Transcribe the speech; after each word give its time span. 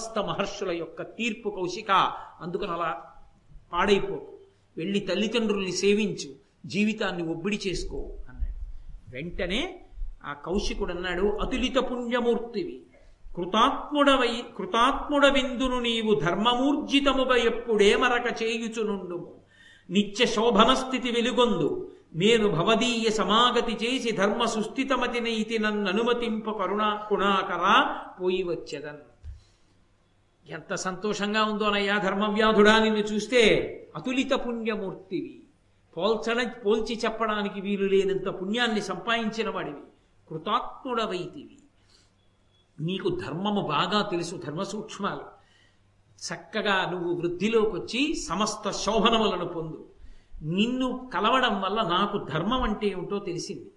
సమస్త 0.00 0.18
మహర్షుల 0.18 0.70
యొక్క 0.70 1.02
తీర్పు 1.02 1.48
కౌశిక 1.48 1.90
అందుకని 2.40 2.70
అలా 2.70 2.90
పాడైపో 3.72 4.16
వెళ్ళి 4.76 5.00
తల్లిదండ్రుల్ని 5.00 5.72
సేవించు 5.72 6.30
జీవితాన్ని 6.66 7.22
ఒబ్బిడి 7.22 7.58
చేసుకో 7.66 7.98
అన్నాడు. 8.28 8.56
వెంటనే 9.12 9.60
ఆ 10.24 10.32
కౌశికుడు 10.32 10.92
అన్నాడు 10.92 11.26
అతులిత 11.42 11.76
పుణ్యమూర్తివి 11.76 12.76
కృతాత్ముడవై 13.36 14.32
కృతాత్ముడ 14.58 15.26
విందును 15.26 15.80
నీవు 15.80 16.14
ధర్మమూర్జితముగా 16.14 17.36
ఎప్పుడే 17.50 17.96
మరక 17.96 18.42
చేయుచునుండుము 18.42 19.30
నిత్య 19.90 20.26
శోభన 20.26 20.74
స్థితి 20.74 21.10
వెలుగొందు. 21.10 21.70
నేను 22.14 22.48
భవదీయ 22.48 23.10
సమాగతి 23.10 23.74
చేసి 23.82 24.10
ధర్మ 24.12 24.44
సుస్థితమతినైతి 24.44 25.58
నన్ను 25.58 25.88
అనుమతింప 25.90 26.50
కరుణా 26.50 27.06
కుణాకరా 27.08 27.76
పోయి 28.20 28.42
వచ్చేదన్. 28.42 29.02
ఎంత 30.50 30.74
సంతోషంగా 30.74 31.44
ఉందోనయ్యా 31.44 31.98
ధర్మవ్యాధుడా 31.98 32.78
నిన్ను 32.78 33.00
చూస్తే 33.00 33.42
అతులిత 33.96 34.30
పుణ్యమూర్తివి. 34.32 35.42
పోల్చడం 35.96 36.50
పోల్చి 36.66 36.98
చెప్పడానికి 37.04 37.60
వీలు 37.60 37.84
లేనంత 37.84 38.28
పుణ్యాన్ని 38.28 38.82
సంపాదించిన 38.82 39.50
వాడివి. 39.50 39.80
కృతాత్ముడవైతివి. 40.30 41.58
నీకు 42.80 43.08
ధర్మము 43.08 43.60
బాగా 43.60 44.02
తెలుసు 44.02 44.36
ధర్మ 44.36 44.62
సూక్ష్మాలు. 44.62 45.40
చక్కగా 46.20 46.90
నువ్వు 46.90 47.14
వృద్ధిలోకి 47.14 47.76
వచ్చి 47.76 48.14
సమస్త 48.14 48.70
శోభనములను 48.70 49.44
పొందు. 49.44 49.88
నిన్ను 50.42 51.10
కలవడం 51.14 51.60
వల్ల 51.60 51.82
నాకు 51.82 52.26
ధర్మం 52.32 52.62
అంటే 52.62 52.86
ఏమిటో 52.86 53.18
తెలిసింది. 53.18 53.70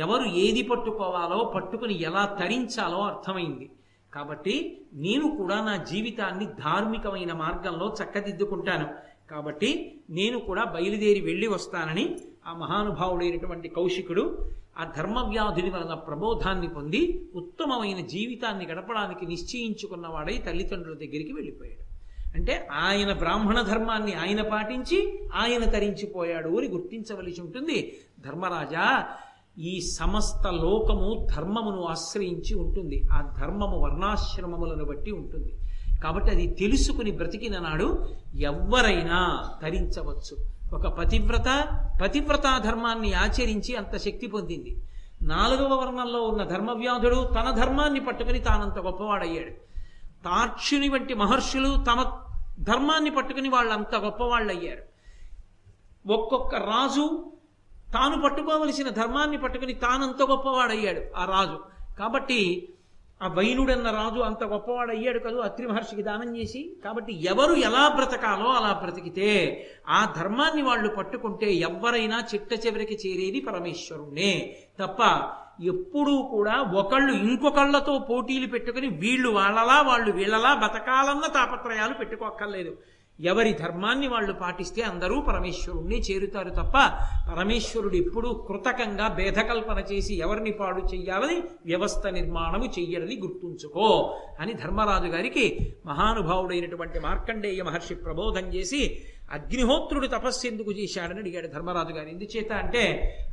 ఎవరు 0.00 0.24
ఏది 0.24 0.62
పట్టుకోవాలో 0.62 1.52
పట్టుకుని 1.54 2.02
ఎలా 2.02 2.24
తరించాలో 2.24 3.00
అర్థమైంది. 3.00 3.70
కాబట్టి 4.14 4.80
నేను 4.92 5.36
కూడా 5.36 5.64
నా 5.64 5.76
జీవితాన్ని 5.76 6.46
ధార్మికమైన 6.46 7.32
మార్గంలో 7.32 7.96
చక్కదిద్దుకుంటాను. 8.02 9.08
కాబట్టి 9.30 10.00
నేను 10.10 10.38
కూడా 10.38 10.64
బయలుదేరి 10.64 11.20
వెళ్ళి 11.20 11.46
వస్తానని 11.46 12.16
ఆ 12.46 12.52
మహానుభావుడైనటువంటి 12.52 13.68
కౌశికుడు 13.68 14.50
ఆ 14.78 14.92
ధర్మవ్యాధుని 14.96 15.70
వలన 15.70 15.94
ప్రబోధాన్ని 15.94 16.68
పొంది 16.68 17.28
ఉత్తమమైన 17.34 18.06
జీవితాన్ని 18.06 18.66
గడపడానికి 18.66 19.26
నిశ్చయించుకున్నవాడై 19.26 20.38
తల్లిదండ్రుల 20.38 20.94
దగ్గరికి 20.94 21.32
వెళ్ళిపోయాడు. 21.32 21.88
అంటే 22.34 22.68
ఆయన 22.72 23.12
బ్రాహ్మణ 23.12 23.62
ధర్మాన్ని 23.62 24.14
ఆయన 24.14 24.42
పాటించి 24.42 25.18
ఆయన 25.34 25.64
తరించిపోయాడు 25.64 26.58
అని 26.58 26.68
గుర్తించవలసి 26.68 27.40
ఉంటుంది. 27.40 27.96
ధర్మరాజా 28.20 29.08
ఈ 29.58 29.80
సమస్త 29.80 30.46
లోకము 30.46 31.26
ధర్మమును 31.36 31.84
ఆశ్రయించి 31.84 32.54
ఉంటుంది. 32.54 33.02
ఆ 33.12 33.34
ధర్మము 33.40 33.78
వర్ణాశ్రమములను 33.78 34.84
బట్టి 34.84 35.10
ఉంటుంది. 35.10 35.52
కాబట్టి 36.04 36.30
అది 36.30 36.46
తెలుసుకుని 36.46 37.10
బ్రతికిన 37.10 37.58
నాడు 37.58 38.08
ఎవ్వరైనా 38.34 39.48
తరించవచ్చు 39.62 40.36
ఒక 40.74 40.86
పతివ్రత 40.86 41.64
పతివ్రతా 42.02 42.58
ధర్మాన్ని 42.58 43.12
ఆచరించి 43.12 43.76
అంత 43.76 43.96
శక్తి 43.96 44.26
పొందింది. 44.26 44.76
నాలుగవ 45.22 45.74
వర్ణంలో 45.74 46.22
ఉన్న 46.22 46.44
ధర్మవ్యాధుడు 46.44 47.28
తన 47.34 47.50
ధర్మాన్ని 47.50 48.00
పట్టుకుని 48.00 48.38
తానంత 48.38 48.78
గొప్పవాడయ్యాడు. 48.78 49.50
తార్క్షుని 50.24 50.88
వంటి 50.88 51.14
మహర్షులు 51.14 51.76
తమ 51.76 52.12
ధర్మాన్ని 52.60 53.10
పట్టుకుని 53.10 53.48
వాళ్ళంత 53.48 53.96
గొప్పవాళ్ళు 53.96 54.52
అయ్యారు 54.52 54.82
ఒక్కొక్క 56.12 56.54
రాజు 56.54 57.32
తాను 57.94 58.22
పట్టుకోవలసిన 58.22 58.88
ధర్మాన్ని 58.88 59.38
పట్టుకుని 59.38 59.72
తానంత 59.72 60.22
గొప్పవాడయ్యాడు 60.22 61.00
ఆ 61.16 61.24
రాజు. 61.24 61.60
కాబట్టి 61.98 62.68
ఆ 63.22 63.28
వైనుడన్న 63.28 63.90
రాజు 63.90 64.20
అంత 64.20 64.44
గొప్పవాడు 64.44 64.90
అయ్యాడు 64.90 65.18
కదా? 65.18 65.42
అత్రి 65.42 65.66
మహర్షికి 65.66 66.02
దానం 66.02 66.36
చేసి. 66.36 66.76
కాబట్టి 66.84 67.24
ఎవరు 67.24 67.54
ఎలా 67.54 67.88
బ్రతకాలో 67.88 68.50
అలా 68.50 68.72
బ్రతికితే 68.72 69.66
ఆ 69.88 70.14
ధర్మాన్ని 70.16 70.62
వాళ్ళు 70.62 70.88
పట్టుకుంటే 70.88 71.54
ఎవరైనా 71.54 72.24
చిట్ట 72.34 72.66
చివరికి 72.66 72.94
చేరేది 72.94 73.40
పరమేశ్వరుణ్ణే. 73.40 74.58
తప్ప 74.80 74.98
ఎప్పుడూ 75.62 76.22
కూడా 76.22 76.60
ఒకళ్ళు 76.60 77.12
ఇంకొకళ్ళతో 77.12 77.98
పోటీలు 77.98 78.46
పెట్టుకుని 78.46 78.88
వీళ్ళు 78.88 79.28
వాళ్ళలా 79.28 79.82
వాళ్ళు 79.82 80.12
వీళ్ళలా 80.12 80.54
బతకాలన్న 80.54 81.26
తాపత్రయాలు 81.26 81.94
పెట్టుకోక్కర్లేదు. 81.94 82.76
ఎవరి 83.20 83.52
ధర్మాన్ని 83.52 84.08
వాళ్ళు 84.08 84.32
పాటిస్తే 84.32 84.82
అందరూ 84.82 85.20
పరమేశ్వరుణ్ణి 85.20 85.98
చేరుతారు 85.98 86.50
తప్ప 86.50 86.72
పరమేశ్వరుడు 87.36 87.96
ఎప్పుడూ 87.96 88.32
కృతకంగా 88.32 89.08
భేదకల్పన 89.08 89.84
చేసి 89.92 90.14
ఎవరిని 90.14 90.50
పాడు 90.50 90.82
చెయ్యాలని 90.94 91.42
వ్యవస్థ 91.66 92.06
నిర్మాణము 92.06 92.64
చెయ్యరని 92.78 93.16
గుర్తుంచుకో 93.16 94.16
అని 94.40 94.52
ధర్మరాజు 94.52 95.06
గారికి 95.06 95.74
మహానుభావుడైనటువంటి 95.86 97.00
మార్కండేయ 97.00 97.62
మహర్షి 97.62 97.94
ప్రబోధం 97.94 98.46
చేసి 98.54 99.02
అగ్నిహోత్రుడు 99.32 100.06
తపస్సు 100.06 100.46
ఎందుకు 100.46 100.72
చేశాడని 100.72 101.18
అడిగాడు 101.18 101.46
ధర్మరాజు 101.46 101.92
గారు. 101.92 102.08
ఎందుచేత 102.08 102.52
అంటే 102.52 102.84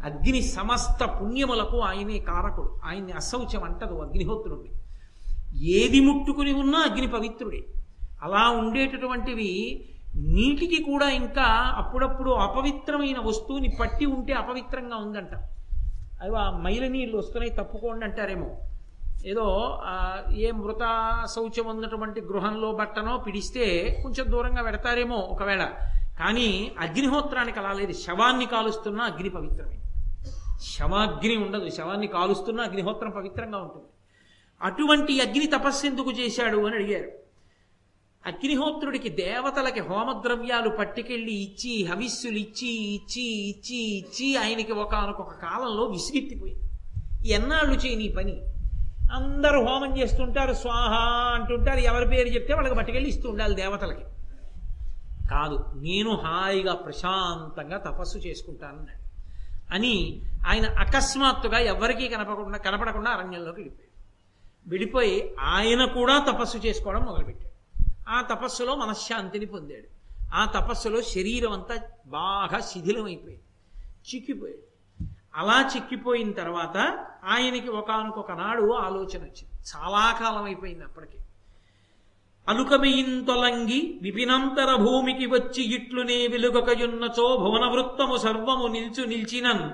అగ్ని 0.03 0.41
సమస్త 0.41 1.06
పుణ్యములకు 1.06 1.78
ఆయనే 1.79 2.19
కారకుడు. 2.19 2.79
ఆయన్ని 2.85 3.12
అసౌచ్యం 3.12 3.63
అంటదు 3.63 3.94
అగ్నిహోత్రుడిని 3.94 4.72
ఏది 5.66 6.00
ముట్టుకుని 6.00 6.53
ఉన్నా 6.53 6.79
అగ్ని 6.79 7.07
పవిత్రుడే. 7.07 7.63
అలా 8.25 8.50
ఉండేటటువంటివి 8.50 9.86
నీటికి 10.16 10.84
కూడా 10.84 11.09
ఇంకా 11.09 11.44
అప్పుడప్పుడు 11.78 12.31
అపవిత్రమైన 12.31 13.19
వస్తువుని 13.19 13.69
పట్టి 13.80 14.06
ఉంటే 14.06 14.34
అపవిత్రంగా 14.34 14.96
ఉందంట. 14.96 15.36
అవి 16.22 16.38
ఆ 16.38 16.58
మైల 16.58 16.88
నీళ్ళు 16.88 17.18
వస్తున్నాయి 17.18 17.52
తప్పుకోండి 17.52 18.06
అంటారేమో. 18.06 18.58
ఏదో 19.25 19.80
ఏ 20.36 20.52
మృత 20.52 20.80
శౌచం 21.36 21.68
ఉన్నటువంటి 21.68 22.22
గృహంలో 22.22 22.72
బట్టనో 22.72 23.18
పిడిస్తే 23.18 24.00
కొంచెం 24.03 24.31
దూరంగా 24.31 24.62
పెడతారేమో 24.62 25.16
ఒకవేళ. 25.16 25.69
కానీ 26.19 26.72
అగ్నిహోత్రానికి 26.80 27.59
అలా 27.59 27.74
లేదు. 27.74 27.92
శవాన్ని 27.92 28.46
కాలుస్తున్నా 28.46 29.03
అగ్ని 29.06 29.30
పవిత్రమే. 29.30 29.78
శవాగ్ని 30.78 31.38
ఉండదు. 31.38 31.69
శవాన్ని 31.69 32.07
కాలుస్తున్నా 32.07 32.63
అగ్నిహోత్రం 32.63 33.09
పవిత్రంగా 33.09 33.57
ఉంటుంది. 33.57 33.88
అటువంటి 34.62 35.22
అగ్ని 35.22 35.47
తపస్సు 35.47 35.86
ఎందుకు 35.86 36.12
చేశాడు 36.12 36.57
అని 36.57 36.75
అడిగారు. 36.75 37.25
అగ్నిహోత్రుడికి 38.28 39.09
దేవతలకి 39.09 39.80
హోమద్రవ్యాలు 39.80 40.69
పట్టుకెళ్ళి 40.69 41.34
ఇచ్చి 41.34 41.86
హవిస్సులు 41.86 42.38
ఇచ్చి 42.38 42.68
ఇచ్చి 42.68 43.22
ఇచ్చి 43.22 43.75
ఇచ్చి 43.75 44.38
ఆయనకి 44.38 44.72
ఒకనొక 44.72 45.22
కాలంలో 45.22 45.84
విసిగెత్తిపోయింది. 45.84 46.62
ఎన్నాళ్ళు 47.30 47.74
చేయి 47.74 47.96
నీ 47.96 48.08
పని? 48.09 48.34
అందరూ 49.13 49.66
హోమం 49.66 49.97
చేస్తుంటారు 49.97 50.53
స్వాహ 50.53 50.94
అంటుంటారు 51.34 51.80
ఎవరి 51.80 52.06
పేరు 52.06 52.28
చెప్తే 52.28 52.53
వాళ్ళకి 52.53 52.75
పట్టుకెళ్ళి 52.75 53.09
ఇస్తూ 53.09 53.30
ఉండాలి 53.30 53.56
దేవతలకి. 53.56 54.03
కాదు 55.31 55.66
నేను 55.75 56.16
హాయిగా 56.16 56.74
ప్రశాంతంగా 56.74 57.78
తపస్సు 57.78 58.18
చేసుకుంటానన్నాడు 58.18 59.06
అని 59.74 60.22
ఆయన 60.47 60.66
అకస్మాత్తుగా 60.80 61.59
ఎవరికీ 61.59 62.07
కనపడకుండా 62.07 62.57
కనపడకుండా 62.57 63.12
అరణ్యంలోకి 63.12 63.62
వెళ్ళిపోయాడు. 63.62 63.86
వెళ్ళిపోయి 64.69 65.36
ఆయన 65.40 65.86
కూడా 65.86 66.25
తపస్సు 66.31 66.57
చేసుకోవడం 66.57 67.02
మొదలుపెట్టాడు. 67.02 67.44
ఆ 68.10 68.22
తపస్సులో 68.22 68.76
మనశ్శాంతిని 68.76 69.46
పొందాడు. 69.46 69.96
ఆ 70.34 70.46
తపస్సులో 70.46 71.02
శరీరం 71.02 71.52
అంతా 71.52 71.80
బాగా 72.06 72.60
శిథిలమైపోయింది. 72.60 73.42
చిక్కిపోయాడు. 74.16 74.66
అలా 75.36 75.70
చిక్కిపోయిన 75.76 76.32
తర్వాత 76.32 77.08
ఆయనకి 77.26 77.70
ఒకనొక 77.70 78.32
నాడు 78.32 78.74
ఆలోచన 78.74 79.20
వచ్చింది. 79.20 79.50
చాలా 79.76 80.18
కాలం 80.20 80.44
అయిపోయింది 80.44 80.84
అప్పటికి 80.84 81.18
అలుకమియింతొలంగి 82.48 84.00
విపినంతర 84.02 84.76
భూమికి 84.76 85.26
వచ్చి 85.26 85.64
ఇట్లునే 85.64 86.28
వెలుగకయున్నచో 86.28 87.38
భువన 87.38 87.66
వృత్తము 87.66 88.18
సర్వము 88.18 88.68
నిల్చు 88.68 89.06
నిల్చినన్ 89.06 89.70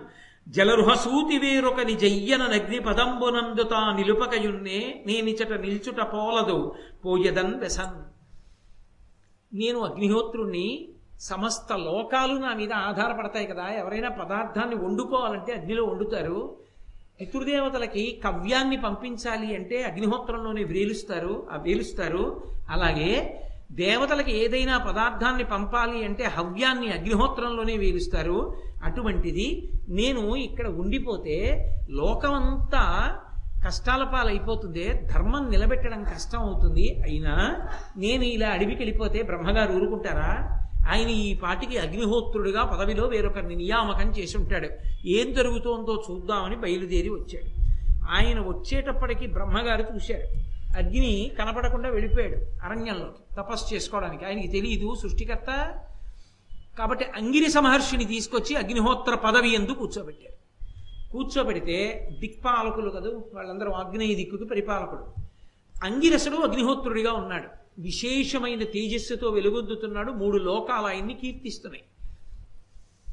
జలరుహసూతి 0.50 1.38
వేరొకని 1.38 1.94
జయ్యన 1.94 2.44
నగ్ని 2.44 2.80
పదంబునందుతా 2.80 3.94
నిలుపకయున్నే 3.94 5.03
నేనిచట 5.08 5.53
నిల్చుట 5.53 6.00
పోలదు. 6.13 6.75
పోయదన్ 7.06 7.59
వెసన్ 7.59 8.10
నేను 9.53 9.80
అగ్నిహోత్రుణ్ణి 9.80 10.88
సమస్త 11.19 11.74
లోకాలు 11.74 12.33
నా 12.33 12.53
మీద 12.53 12.74
ఆధారపడతాయి 12.74 13.48
కదా. 13.48 13.69
ఎవరైనా 13.69 14.09
పదార్థాన్ని 14.09 14.75
వండుకోవాలంటే 14.75 15.53
అగ్నిలో 15.53 15.83
వండుతారు. 15.83 16.56
పితృదేవతలకి 17.21 18.21
కవ్యాన్ని 18.24 18.77
పంపించాలి 18.77 19.56
అంటే 19.56 19.83
అగ్నిహోత్రంలోనే 19.83 20.63
వేలుస్తారు 20.63 21.48
ఆ 21.51 21.57
వేలుస్తారు. 21.57 22.44
అలాగే 22.69 23.42
దేవతలకి 23.71 24.38
ఏదైనా 24.38 24.77
పదార్థాన్ని 24.77 25.44
పంపాలి 25.44 26.06
అంటే 26.06 26.24
హవ్యాన్ని 26.24 26.92
అగ్నిహోత్రంలోనే 26.92 27.77
వేలుస్తారు. 27.77 28.56
అటువంటిది 28.83 29.69
నేను 29.89 30.36
ఇక్కడ 30.36 30.68
ఉండిపోతే 30.68 31.68
లోకమంతా 31.89 33.15
కష్టాల 33.66 34.04
పాలైపోతుంది 34.04 34.94
ధర్మం 34.94 35.50
నిలబెట్టడం 35.50 36.04
కష్టం 36.04 36.40
అవుతుంది. 36.40 37.02
అయినా 37.04 37.68
నేను 37.98 38.24
ఇలా 38.24 38.50
అడవికి 38.50 38.78
వెళ్ళిపోతే 38.78 39.22
బ్రహ్మగారు 39.22 39.74
ఊరుకుంటారా? 39.74 40.58
ఆయన 40.90 41.10
ఈ 41.10 41.36
పాటికి 41.36 41.78
అగ్నిహోత్రుడిగా 41.78 42.63
పదవిలో 42.63 43.06
వేరొకరిని 43.06 43.56
నియామకం 43.56 44.12
చేసి 44.12 44.38
ఉంటాడు. 44.38 44.69
ఏం 45.06 45.34
జరుగుతోందో 45.34 46.04
చూద్దామని 46.12 46.56
బయలుదేరి 46.56 47.10
వచ్చాడు. 47.10 47.62
ఆయన 48.12 48.40
వచ్చేటప్పటికి 48.40 49.28
బ్రహ్మగారు 49.28 49.86
చూశాడు. 49.96 50.52
అగ్ని 50.78 51.31
కనపడకుండా 51.40 51.90
వెళ్ళిపోయాడు 51.90 52.66
అరణ్యంలోకి 52.66 53.36
తపస్సు 53.36 53.75
చేసుకోవడానికి. 53.75 54.25
ఆయనకి 54.25 54.48
తెలియదు 54.48 54.96
సృష్టికర్త. 55.02 55.74
కాబట్టి 56.80 57.06
అంగిరి 57.06 57.60
మహర్షిని 57.60 58.06
తీసుకొచ్చి 58.06 58.56
అగ్నిహోత్ర 58.56 59.16
పదవి 59.16 59.54
ఎందు 59.54 59.72
కూర్చోబెట్టారు. 59.72 60.40
కూర్చోబెడితే 61.12 62.10
దిక్పాలకులు 62.19 62.90
కదూ? 62.90 63.24
వాళ్ళందరూ 63.34 63.72
ఆగ్నేయ 63.72 64.16
దిక్కుకి 64.16 64.46
పరిపాలకుడు 64.46 65.06
అంగిరసుడు 65.84 66.36
అగ్నిహోత్రుడిగా 66.36 67.13
ఉన్నాడు. 67.13 67.48
విశేషమైన 67.81 68.63
తేజస్సుతో 68.63 69.30
వెలుగొందుతున్నాడు. 69.30 70.12
మూడు 70.12 70.38
లోకాలు 70.38 70.86
ఆయన్ని 70.86 71.13
కీర్తిస్తున్నాయి. 71.13 71.84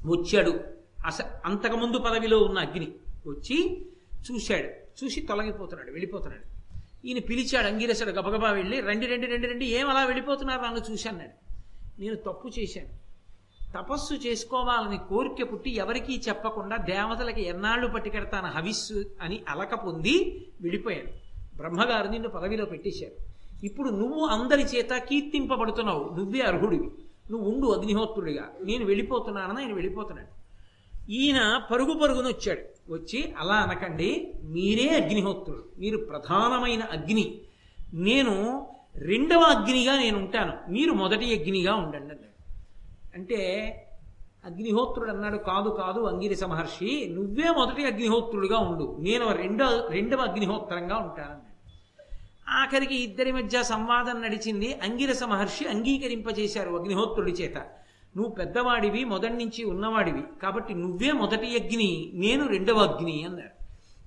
వచ్చాడు. 0.04 0.60
అస 1.06 1.20
అంతకుముందు 1.44 1.98
పదవిలో 1.98 2.38
ఉన్న 2.38 2.58
అగ్ని 2.58 2.92
వచ్చి 3.26 3.86
చూశాడు. 4.32 4.68
చూసి 5.04 5.20
తొలగిపోతున్నాడు 5.20 5.90
వెళ్ళిపోతున్నాడు. 5.90 6.58
ఈయన 7.06 7.18
పిలిచాడు 7.18 7.66
అంగిరసుడు 7.66 8.10
గబగబా 8.10 8.50
వెళ్ళి 8.50 8.80
రెండు 8.80 9.06
రెండు 9.06 9.26
రెండు 9.26 9.46
రెండు 9.46 9.64
ఏం 9.64 9.88
అలా 9.88 10.04
వెళ్ళిపోతున్నారు? 10.04 10.60
నన్ను 10.60 10.92
చూశాను 10.92 11.20
నేను 12.00 12.14
తప్పు 12.14 12.50
చేశాను. 12.58 13.07
తపస్సు 13.74 14.14
చేసుకోవాలని 14.14 14.98
కోరిక 15.08 15.52
పుట్టి 15.52 15.76
ఎవరికీ 15.76 16.22
చెప్పకుండా 16.28 16.76
దేవతలకి 16.76 17.42
ఎన్నాళ్ళు 17.42 17.86
పట్టుకెడతాను 17.86 18.46
హవిస్సు 18.46 19.04
అని 19.20 19.40
అలక 19.48 19.74
పొంది 19.74 20.46
వెళ్ళిపోయాను 20.62 21.28
బ్రహ్మగారు 21.56 22.08
నిన్ను 22.08 22.28
పదవిలో 22.28 22.64
పెట్టేశారు. 22.64 23.28
ఇప్పుడు 23.66 23.90
నువ్వు 23.90 24.26
అందరి 24.26 24.62
చేత 24.62 24.90
కీర్తింపబడుతున్నావు. 24.92 26.16
నువ్వే 26.16 26.40
అర్హుడివి. 26.40 26.90
నువ్వు 27.30 27.50
ఉండు 27.50 27.66
అగ్నిహోత్రుడిగా. 27.66 28.48
నేను 28.64 28.84
వెళ్ళిపోతున్నానని 28.84 29.58
ఆయన 29.58 29.72
వెళ్ళిపోతున్నాడు. 29.72 30.38
ఈయన 31.10 31.62
పరుగు 31.70 31.92
పరుగును 31.92 32.28
వచ్చాడు. 32.28 32.92
వచ్చి 32.92 33.34
అలా 33.38 33.54
అనకండి 33.54 34.32
మీరే 34.42 34.88
అగ్నిహోత్రుడు. 34.88 35.64
మీరు 35.78 35.96
ప్రధానమైన 35.96 36.82
అగ్ని. 36.82 37.40
నేను 37.94 38.66
రెండవ 38.96 39.40
అగ్నిగా 39.40 39.96
నేను 39.96 40.18
ఉంటాను. 40.18 40.72
మీరు 40.72 40.92
మొదటి 40.92 41.40
అగ్నిగా 41.40 41.74
ఉండండి 41.74 42.27
అంటే 43.14 43.74
అగ్నిహోత్రుడు 44.44 45.10
అన్నాడు 45.10 45.36
కాదు 45.36 45.68
కాదు 45.68 46.00
అంగిరస 46.00 46.44
మహర్షి 46.44 47.08
నువ్వే 47.12 47.44
మొదటి 47.50 47.86
అగ్నిహోత్రుడుగా 47.86 48.58
ఉండు. 48.58 48.96
నేను 49.00 49.32
రెండో 49.32 49.88
రెండవ 49.90 50.18
అగ్నిహోత్రంగా 50.18 50.96
ఉంటానన్నాడు. 50.96 51.48
ఆఖరికి 52.48 52.94
ఇద్దరి 52.94 53.32
మధ్య 53.32 53.62
సంవాదం 53.62 54.22
నడిచింది 54.22 54.74
అంగిరస 54.74 55.22
మహర్షి 55.22 55.68
అంగీకరింపజేశారు 55.68 56.70
అగ్నిహోత్రుడి 56.70 57.32
చేత. 57.32 57.58
నువ్వు 58.16 58.30
పెద్దవాడివి 58.32 59.04
మొదటి 59.04 59.32
నుంచి 59.32 59.64
ఉన్నవాడివి. 59.64 60.22
కాబట్టి 60.42 60.74
నువ్వే 60.74 61.12
మొదటి 61.12 61.46
అగ్ని 61.46 62.10
నేను 62.14 62.46
రెండవ 62.46 62.78
అగ్ని 62.78 63.24
అన్నాడు. 63.24 63.64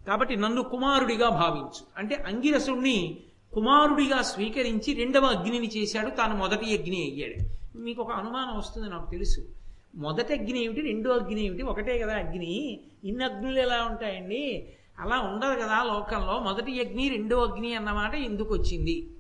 కాబట్టి 0.07 0.35
నన్ను 0.35 0.63
కుమారుడిగా 0.63 1.29
భావించు. 1.29 1.85
అంటే 1.97 2.15
అంగిరసుణ్ణి 2.15 3.17
కుమారుడిగా 3.53 4.21
స్వీకరించి 4.21 4.93
రెండవ 4.93 5.25
అగ్నిని 5.25 5.67
చేశాడు. 5.67 6.09
తాను 6.09 6.35
మొదటి 6.35 6.65
అగ్ని 6.77 7.11
అయ్యాడు. 7.11 7.60
మీకు 7.75 8.01
ఒక 8.01 8.11
అనుమానం 8.11 8.57
వస్తుంది 8.57 8.89
నాకు 8.89 9.11
తెలుసు. 9.11 9.47
మొదటి 9.95 10.33
అగ్ని 10.33 10.63
ఏమిటి 10.63 10.81
రెండో 10.81 11.11
అగ్ని 11.11 11.45
ఏమిటి 11.45 11.63
ఒకటే 11.63 11.99
కదా 11.99 12.13
అగ్ని. 12.13 12.79
ఇన్ని 13.03 13.23
అగ్నులు 13.23 13.59
ఎలా 13.59 13.83
ఉంటాయండి? 13.83 14.73
అలా 14.99 15.19
ఉండదు 15.19 15.59
కదా 15.59 15.83
లోకంలో. 15.83 16.39
మొదటి 16.39 16.87
అగ్ని 16.87 17.09
రెండో 17.09 17.45
అగ్ని 17.45 17.75
అన్నమాట 17.75 18.15
ఎందుకు 18.15 18.53
వచ్చింది 18.53 19.11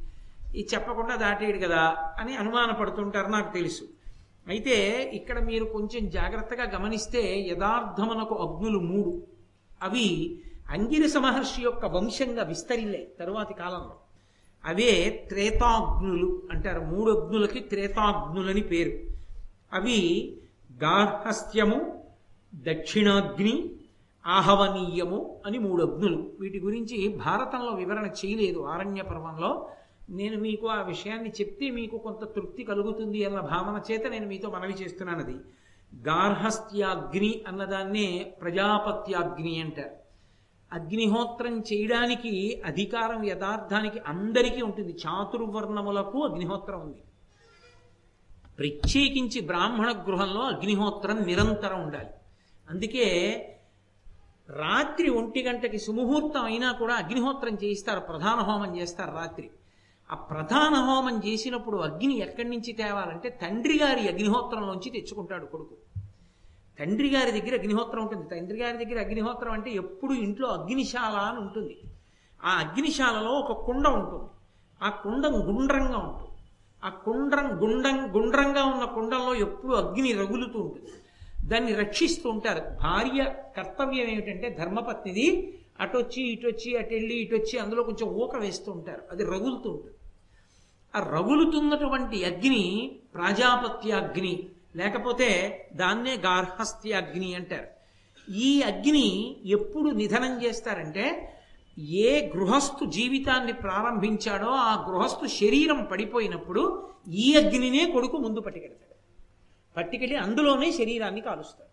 ఇది 0.55 0.67
చెప్పకుండా 0.73 1.15
దాటేడు 1.15 1.57
కదా 1.57 1.97
అని 2.19 2.35
అనుమానపడుతుంటారు 2.35 3.27
నాకు 3.27 3.53
తెలుసు. 3.53 3.83
అయితే 4.47 5.01
ఇక్కడ 5.13 5.39
మీరు 5.39 5.65
కొంచెం 5.65 6.09
జాగ్రత్తగా 6.09 6.63
గమనిస్తే 6.63 7.39
యథార్థమునకు 7.39 8.35
అగ్నులు 8.35 8.79
మూడు. 8.79 9.27
అవి 9.81 10.39
అంగిరస 10.69 11.17
మహర్షి 11.17 11.61
యొక్క 11.61 11.85
వంశంగా 11.85 12.43
విస్తరిల్లే 12.43 13.07
తరువాతి 13.19 13.53
కాలంలో. 13.53 14.00
అవే 14.65 15.25
త్రేతాగ్నులు 15.29 16.41
అంటారు. 16.51 16.81
మూడు 16.81 17.11
అగ్నులకి 17.11 17.59
త్రేతాగ్నులని 17.59 18.61
పేరు. 18.61 18.93
అవి 19.75 19.97
గార్హస్థ్యము 20.81 22.03
దక్షిణాగ్ని 22.55 23.69
ఆహవనీయము 24.27 25.39
అని 25.45 25.57
మూడు 25.57 25.83
అగ్నులు 25.83 26.31
వీటి 26.39 26.59
గురించి 26.59 27.07
భారతంలో 27.07 27.71
వివరణ 27.71 28.05
చేయలేదు 28.05 28.59
ఆరణ్య 28.65 29.01
పర్వంలో. 29.01 29.69
నేను 30.09 30.37
మీకు 30.37 30.67
ఆ 30.67 30.81
విషయాన్ని 30.81 31.29
చెప్తే 31.29 31.69
మీకు 31.69 31.97
కొంత 31.97 32.35
తృప్తి 32.35 32.63
కలుగుతుంది 32.63 33.25
అన్న 33.25 33.39
భావన 33.39 33.81
చేత 33.91 34.07
నేను 34.07 34.27
మీతో 34.27 34.49
మనవి 34.49 34.73
చేస్తున్నాను 34.73 35.19
అది 35.19 35.35
గార్హస్థ్యాగ్ని 36.09 37.41
అన్నదాన్నే 37.47 38.33
ప్రజాపత్యాగ్ని 38.41 39.59
అంటారు. 39.59 40.00
అగ్నిహోత్రం 40.73 41.59
చేయడానికి 41.59 42.61
అధికారం 42.65 43.23
యథార్థానికి 43.23 43.99
అందరికీ 43.99 44.61
ఉంటుంది. 44.61 44.95
చాతుర్వర్ణములకు 45.07 46.25
అగ్నిహోత్రం 46.25 46.81
ఉంది. 46.81 47.03
ప్రత్యేకించి 48.59 49.41
బ్రాహ్మణ 49.41 49.91
గృహంలో 49.91 50.41
అగ్నిహోత్రం 50.41 51.17
నిరంతరం 51.25 51.83
ఉండాలి. 51.83 52.09
అందుకే 52.69 53.05
రాత్రి 54.49 55.09
ఒంటి 55.09 55.43
గంటకి 55.43 55.77
సుముహూర్తం 55.77 56.43
అయినా 56.43 56.71
కూడా 56.71 56.95
అగ్నిహోత్రం 56.95 57.53
చేయిస్తారు. 57.53 57.99
ప్రధాన 57.99 58.39
హోమం 58.39 58.77
చేస్తారు 58.77 59.11
రాత్రి. 59.11 59.49
ఆ 60.11 60.15
ప్రధాన 60.15 60.73
హోమం 60.73 61.21
చేసినప్పుడు 61.27 61.77
అగ్ని 61.77 62.17
ఎక్కడి 62.17 62.49
నుంచి 62.49 62.73
తేవాలంటే 62.73 63.29
తండ్రి 63.29 63.77
గారి 63.77 64.07
అగ్నిహోత్రంలోంచి 64.07 64.89
తెచ్చుకుంటాడు 64.89 65.45
కొడుకు. 65.45 65.77
తండ్రి 66.81 67.09
గారి 67.09 67.31
దగ్గర 67.31 67.59
అగ్నిహోత్రం 67.59 68.03
ఉంటుంది. 68.03 68.29
తండ్రి 68.29 68.59
గారి 68.59 68.85
దగ్గర 68.85 68.99
అగ్నిహోత్రం 68.99 69.51
అంటే 69.51 69.71
ఎప్పుడు 69.71 70.13
ఇంట్లో 70.13 70.47
అగ్నిశాల 70.47 71.15
అని 71.15 71.39
ఉంటుంది. 71.39 71.81
ఆ 72.43 72.49
అగ్నిశాలలో 72.49 73.31
ఒక 73.31 73.65
కుండ 73.65 73.87
ఉంటుంది. 73.87 74.29
ఆ 74.83 74.89
కుండం 74.89 75.57
గుండ్రంగా 75.57 75.97
ఉంటుంది. 75.97 76.27
ఆ 76.85 76.89
కుండ్రం 76.89 77.61
గుండం 77.61 78.15
గుండ్రంగా 78.15 78.65
ఉన్న 78.65 78.85
కుండంలో 78.85 79.35
ఎప్పుడు 79.35 79.73
అగ్ని 79.73 80.13
రగులుతూ 80.13 80.59
ఉంటుంది. 80.59 80.91
దాన్ని 81.47 81.73
రక్షిస్తూ 81.73 82.29
ఉంటారు. 82.29 82.59
భార్య 82.59 83.35
కర్తవ్యం 83.57 84.07
ఏమిటంటే 84.07 84.49
ధర్మపత్నిది 84.49 85.57
అటొచ్చి 85.79 86.31
ఇటొచ్చి 86.31 86.77
అటు 86.77 86.93
వెళ్ళి 86.93 87.15
ఇటొచ్చి 87.15 87.59
అందులో 87.59 87.83
కొంచెం 87.83 88.09
ఊక 88.09 88.35
వేస్తూ 88.35 88.71
ఉంటారు. 88.71 89.01
అది 89.11 89.23
రగులుతూ 89.23 89.69
ఉంటుంది. 89.69 89.95
ఆ 90.95 91.11
రగులుతున్నటువంటి 91.13 92.25
అగ్ని 92.25 92.91
ప్రాజాపత్యాగ్ని 93.13 94.49
లేకపోతే 94.75 95.29
దాన్నే 95.73 96.13
గార్హస్థ్యాగ్ని 96.17 97.35
అంటారు. 97.35 97.69
ఈ 98.31 98.61
అగ్ని 98.61 99.07
ఎప్పుడు 99.45 99.89
నిధనం 99.89 100.43
చేస్తారంటే 100.43 101.05
ఏ 101.77 102.31
గృహస్థు 102.37 102.85
జీవితాన్ని 102.85 103.53
ప్రారంభించాడో 103.53 104.47
ఆ 104.47 104.85
గృహస్థు 104.89 105.25
శరీరం 105.25 105.83
పడిపోయినప్పుడు 105.91 106.91
ఈ 107.07 107.35
అగ్నినే 107.35 107.91
కొడుకు 107.91 108.17
ముందు 108.17 108.39
పట్టుకెడతాడు. 108.39 108.95
పట్టుకెళ్ళి 109.77 110.15
అందులోనే 110.15 110.71
శరీరాన్ని 110.71 111.21
కాలుస్తాడు. 111.21 111.71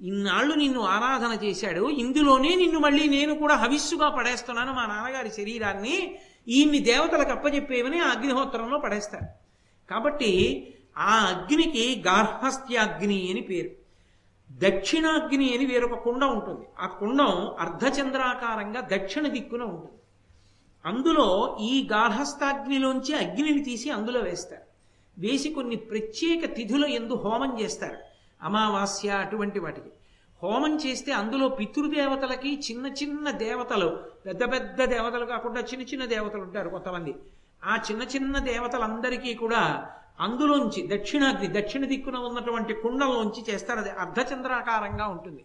ఇన్నాళ్ళు 0.00 0.54
నిన్ను 0.54 0.80
ఆరాధన 0.80 1.44
చేశాడు 1.44 1.90
ఇందులోనే 1.90 2.54
నిన్ను 2.54 2.78
మళ్ళీ 2.78 3.08
నేను 3.08 3.34
కూడా 3.34 3.54
హవిస్సుగా 3.54 4.08
పడేస్తున్నాను 4.08 4.72
మా 4.72 4.86
నాన్నగారి 4.86 5.30
శరీరాన్ని 5.30 6.16
ఈయన్ని 6.48 6.78
దేవతలకు 6.78 7.30
అప్పచెప్పేవని 7.30 8.00
ఆ 8.00 8.08
అగ్నిహోత్రంలో 8.10 8.78
పడేస్తాడు 8.78 9.28
కాబట్టి 9.90 10.32
ఆ 10.98 11.14
అగ్నికి 11.14 12.02
గార్హస్థ్యాగ్ని 12.06 13.30
అని 13.30 13.40
పేరు. 13.40 13.84
దక్షిణాగ్ని 14.52 15.56
అని 15.56 15.66
వేరొక 15.66 15.94
కుండ 15.94 16.24
ఉంటుంది. 16.24 16.66
ఆ 16.80 16.86
కుండం 16.86 17.54
అర్ధచంద్రాకారంగా 17.58 18.80
దక్షిణ 18.80 19.28
దిక్కున 19.28 19.62
ఉంటుంది. 19.62 19.92
అందులో 20.86 21.56
ఈ 21.60 21.88
గార్హస్థాగ్నిలోంచి 21.92 23.14
అగ్నిని 23.14 23.62
తీసి 23.62 23.90
అందులో 23.90 24.20
వేస్తారు. 24.20 24.62
వేసి 25.18 25.50
కొన్ని 25.50 25.76
ప్రత్యేక 25.76 26.54
తిథుల 26.54 26.84
ఎందు 26.84 27.14
హోమం 27.14 27.60
చేస్తారు. 27.60 27.96
అమావాస్య 28.42 29.08
అటువంటి 29.08 29.58
వాటికి. 29.58 29.88
హోమం 30.42 30.76
చేస్తే 30.76 31.12
అందులో 31.12 31.48
పితృదేవతలకి 31.48 32.60
చిన్న 32.70 32.86
చిన్న 32.86 33.30
దేవతలు 33.30 34.00
పెద్ద 34.26 34.52
పెద్ద 34.52 34.84
దేవతలు 34.84 35.24
కాకుండా 35.24 35.60
చిన్న 35.60 35.84
చిన్న 35.84 36.04
దేవతలు 36.04 36.40
ఉంటారు 36.40 36.68
కొంతమంది. 36.68 37.14
ఆ 37.64 37.78
చిన్న 37.90 38.02
చిన్న 38.02 38.38
దేవతలందరికీ 38.38 39.34
కూడా 39.34 39.90
అందులోంచి 40.20 40.98
దక్షిణాగ్ని 40.98 41.60
దక్షిణ 41.60 41.84
దిక్కున 41.84 42.16
ఉన్నటువంటి 42.16 42.74
కుండంలోంచి 42.74 43.54
చేస్తారు. 43.54 43.78
అది 43.78 43.90
అర్ధచంద్రాకారంగా 43.90 45.06
ఉంటుంది. 45.06 45.44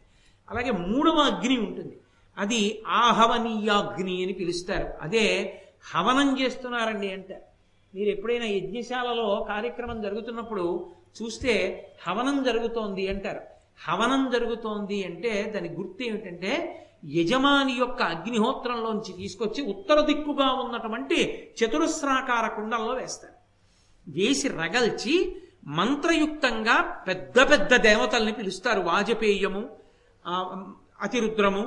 అలాగే 0.50 0.72
మూడవ 0.72 1.20
అగ్ని 1.20 1.58
ఉంటుంది. 1.58 1.98
అది 2.38 2.84
ఆహవనీయాగ్ని 2.88 4.24
అని 4.24 4.34
పిలుస్తారు. 4.34 4.94
అదే 5.02 5.62
హవనం 5.96 6.42
చేస్తున్నారండి 6.42 7.12
అంటారు 7.12 7.50
మీరు 7.98 8.10
ఎప్పుడైనా 8.10 8.46
యజ్ఞశాలలో 8.46 9.46
కార్యక్రమం 9.50 10.02
జరుగుతున్నప్పుడు 10.02 10.90
చూస్తే 11.22 11.54
హవనం 12.08 12.44
జరుగుతోంది 12.44 13.08
అంటారు. 13.08 13.42
హవనం 13.90 14.30
జరుగుతోంది 14.30 15.04
అంటే 15.04 15.52
దాని 15.56 15.70
గుర్తు 15.70 16.04
ఏమిటంటే 16.04 16.86
యజమాని 17.06 17.74
యొక్క 17.74 18.04
అగ్నిహోత్రంలోంచి 18.04 19.14
తీసుకొచ్చి 19.14 19.64
ఉత్తర 19.64 20.00
దిక్కుగా 20.00 20.52
ఉన్నటువంటి 20.54 21.50
చతురస్రాకార 21.64 22.48
కుండంలో 22.48 22.94
వేస్తారు. 22.94 23.39
వేసి 24.16 24.48
రగల్చి 24.48 25.16
మంత్రయుక్తంగా 25.78 26.76
పెద్ద 27.08 27.40
పెద్ద 27.52 27.76
దేవతల్ని 27.76 28.34
పిలుస్తారు. 28.34 28.82
వాజపేయము 28.82 29.64
అతిరుద్రము 31.02 31.64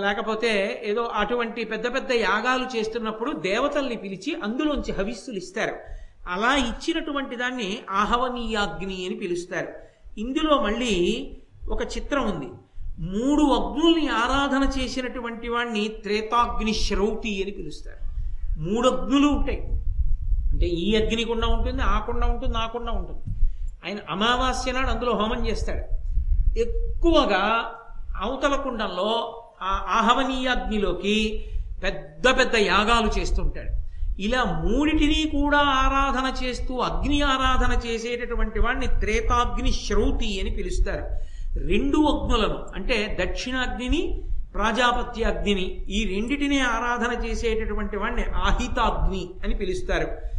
లేకపోతే 0.00 0.50
ఏదో 0.84 1.02
అటువంటి 1.02 1.64
పెద్ద 1.64 1.86
పెద్ద 1.94 2.12
యాగాలు 2.12 2.66
చేస్తున్నప్పుడు 2.76 3.30
దేవతల్ని 3.32 3.96
పిలిచి 3.96 4.32
అందులోంచి 4.44 4.92
హవిస్సులు 4.92 5.36
ఇస్తారు. 5.36 5.76
అలా 6.28 6.50
ఇచ్చినటువంటి 6.56 7.36
దాన్ని 7.36 7.70
ఆహవనీయాగ్ని 7.90 8.98
అని 9.06 9.16
పిలుస్తారు. 9.22 9.70
ఇందులో 10.20 10.54
మళ్ళీ 10.62 10.94
ఒక 11.70 11.82
చిత్రం 11.96 12.24
ఉంది. 12.32 12.50
మూడు 12.98 13.44
అగ్నుల్ని 13.58 14.08
ఆరాధన 14.08 14.64
చేసినటువంటి 14.76 15.48
వాడిని 15.48 15.88
త్రేతాగ్ని 15.88 16.74
శ్రౌతి 16.74 17.32
అని 17.42 17.52
పిలుస్తారు. 17.52 18.02
మూడు 18.60 18.88
అగ్నులు 18.88 19.28
ఉంటాయి. 19.28 19.60
అంటే 20.52 20.66
ఈ 20.66 20.94
అగ్నికుండా 20.96 21.46
ఉంటుంది 21.46 21.82
ఆ 21.82 21.98
కుండ 21.98 22.24
ఉంటుంది 22.24 22.58
ఆ 22.58 22.66
కుండ 22.66 22.90
ఉంటుంది. 22.90 23.20
ఆయన 23.84 23.98
అమావాస్య 24.10 24.72
నాడు 24.72 24.86
అందులో 24.86 25.12
హోమం 25.12 25.46
చేస్తాడు. 25.46 26.02
ఎక్కువగా 26.58 27.72
అవతల 28.16 28.56
కుండంలో 28.56 29.42
ఆ 29.62 29.86
ఆహవనీయాగ్నిలోకి 29.88 31.44
పెద్ద 31.84 32.38
పెద్ద 32.38 32.56
యాగాలు 32.56 33.20
చేస్తుంటాడు. 33.20 33.82
ఇలా 34.20 34.44
మూడిటిని 34.44 35.28
కూడా 35.28 35.58
ఆరాధన 35.58 36.46
చేస్తూ 36.46 36.78
అగ్ని 36.78 37.20
ఆరాధన 37.20 37.88
చేసేటటువంటి 37.88 38.60
వాడిని 38.60 38.86
త్రేతాగ్ని 38.86 39.72
శ్రౌతి 39.72 40.40
అని 40.40 40.50
పిలుస్తారు. 40.50 41.04
రెండు 41.58 41.98
అగ్నులను 41.98 42.66
అంటే 42.74 43.18
దక్షిణాగ్నిని 43.20 44.22
ప్రాజాపత్య 44.54 45.24
అగ్నిని 45.24 45.84
ఈ 45.88 46.14
రెండిటిని 46.14 46.60
ఆరాధన 46.60 47.26
చేసేటటువంటి 47.26 47.96
వాడిని 47.96 48.22
ఆహితాగ్ని 48.22 49.30
అని 49.44 49.54
పిలుస్తారు. 49.54 50.31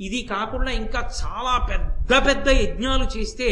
ఇది 0.00 0.22
కాకుండా 0.22 0.70
ఇంకా 0.70 1.00
చాలా 1.00 1.66
పెద్ద 1.70 2.26
పెద్ద 2.26 2.48
యజ్ఞాలు 2.48 3.18
చేస్తే 3.18 3.48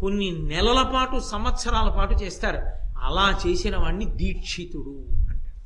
కొన్ని 0.00 0.30
నెలల 0.30 0.90
పాటు 0.94 1.20
సంవత్సరాల 1.20 1.88
పాటు 1.88 2.14
చేస్తారు. 2.14 2.60
అలా 2.98 3.40
చేసిన 3.46 3.76
వాడిని 3.76 4.04
దీక్షితుడు 4.04 4.94
అంటారు. 5.30 5.56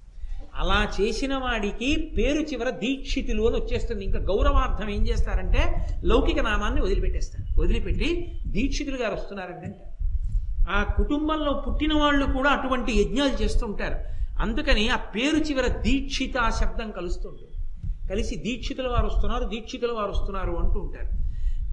అలా 0.55 0.93
చేసిన 1.01 1.35
వాడికి 1.37 2.15
పేరు 2.19 2.41
చివర 2.41 2.71
దీక్షితులు 2.71 3.43
అని 3.43 3.57
వచ్చేస్తుంది. 3.57 4.05
ఇంకా 4.05 4.19
గౌరవార్థం 4.19 4.89
ఏం 4.91 5.09
చేస్తారంటే 5.09 5.87
లౌకిక 6.05 6.41
నామాన్ని 6.41 6.81
వదిలిపెట్టేస్తారు. 6.81 7.61
వదిలిపెట్టి 7.61 8.41
దీక్షితులు 8.47 8.97
గారు 8.97 9.15
వస్తున్నారంటే 9.15 9.71
ఆ 10.71 10.83
కుటుంబంలో 10.83 11.53
పుట్టిన 11.69 11.95
వాళ్ళు 11.95 12.27
కూడా 12.27 12.51
అటువంటి 12.51 12.93
యజ్ఞాలు 13.01 13.43
చేస్తుంటారు. 13.43 13.99
అందుకని 14.39 14.89
ఆ 14.89 14.97
పేరు 14.97 15.37
చివర 15.37 15.67
దీక్షిత 15.67 16.49
శబ్దం 16.49 16.91
కలుస్తుంటుంది. 16.91 17.50
కలిసి 18.11 18.37
దీక్షితుల 18.37 18.89
వారు 18.89 19.07
వస్తున్నారు 19.07 19.45
దీక్షితుల 19.45 19.93
వారు 19.93 20.11
వస్తున్నారు 20.11 20.53
అంటూ 20.53 20.81
ఉంటారు. 20.81 21.21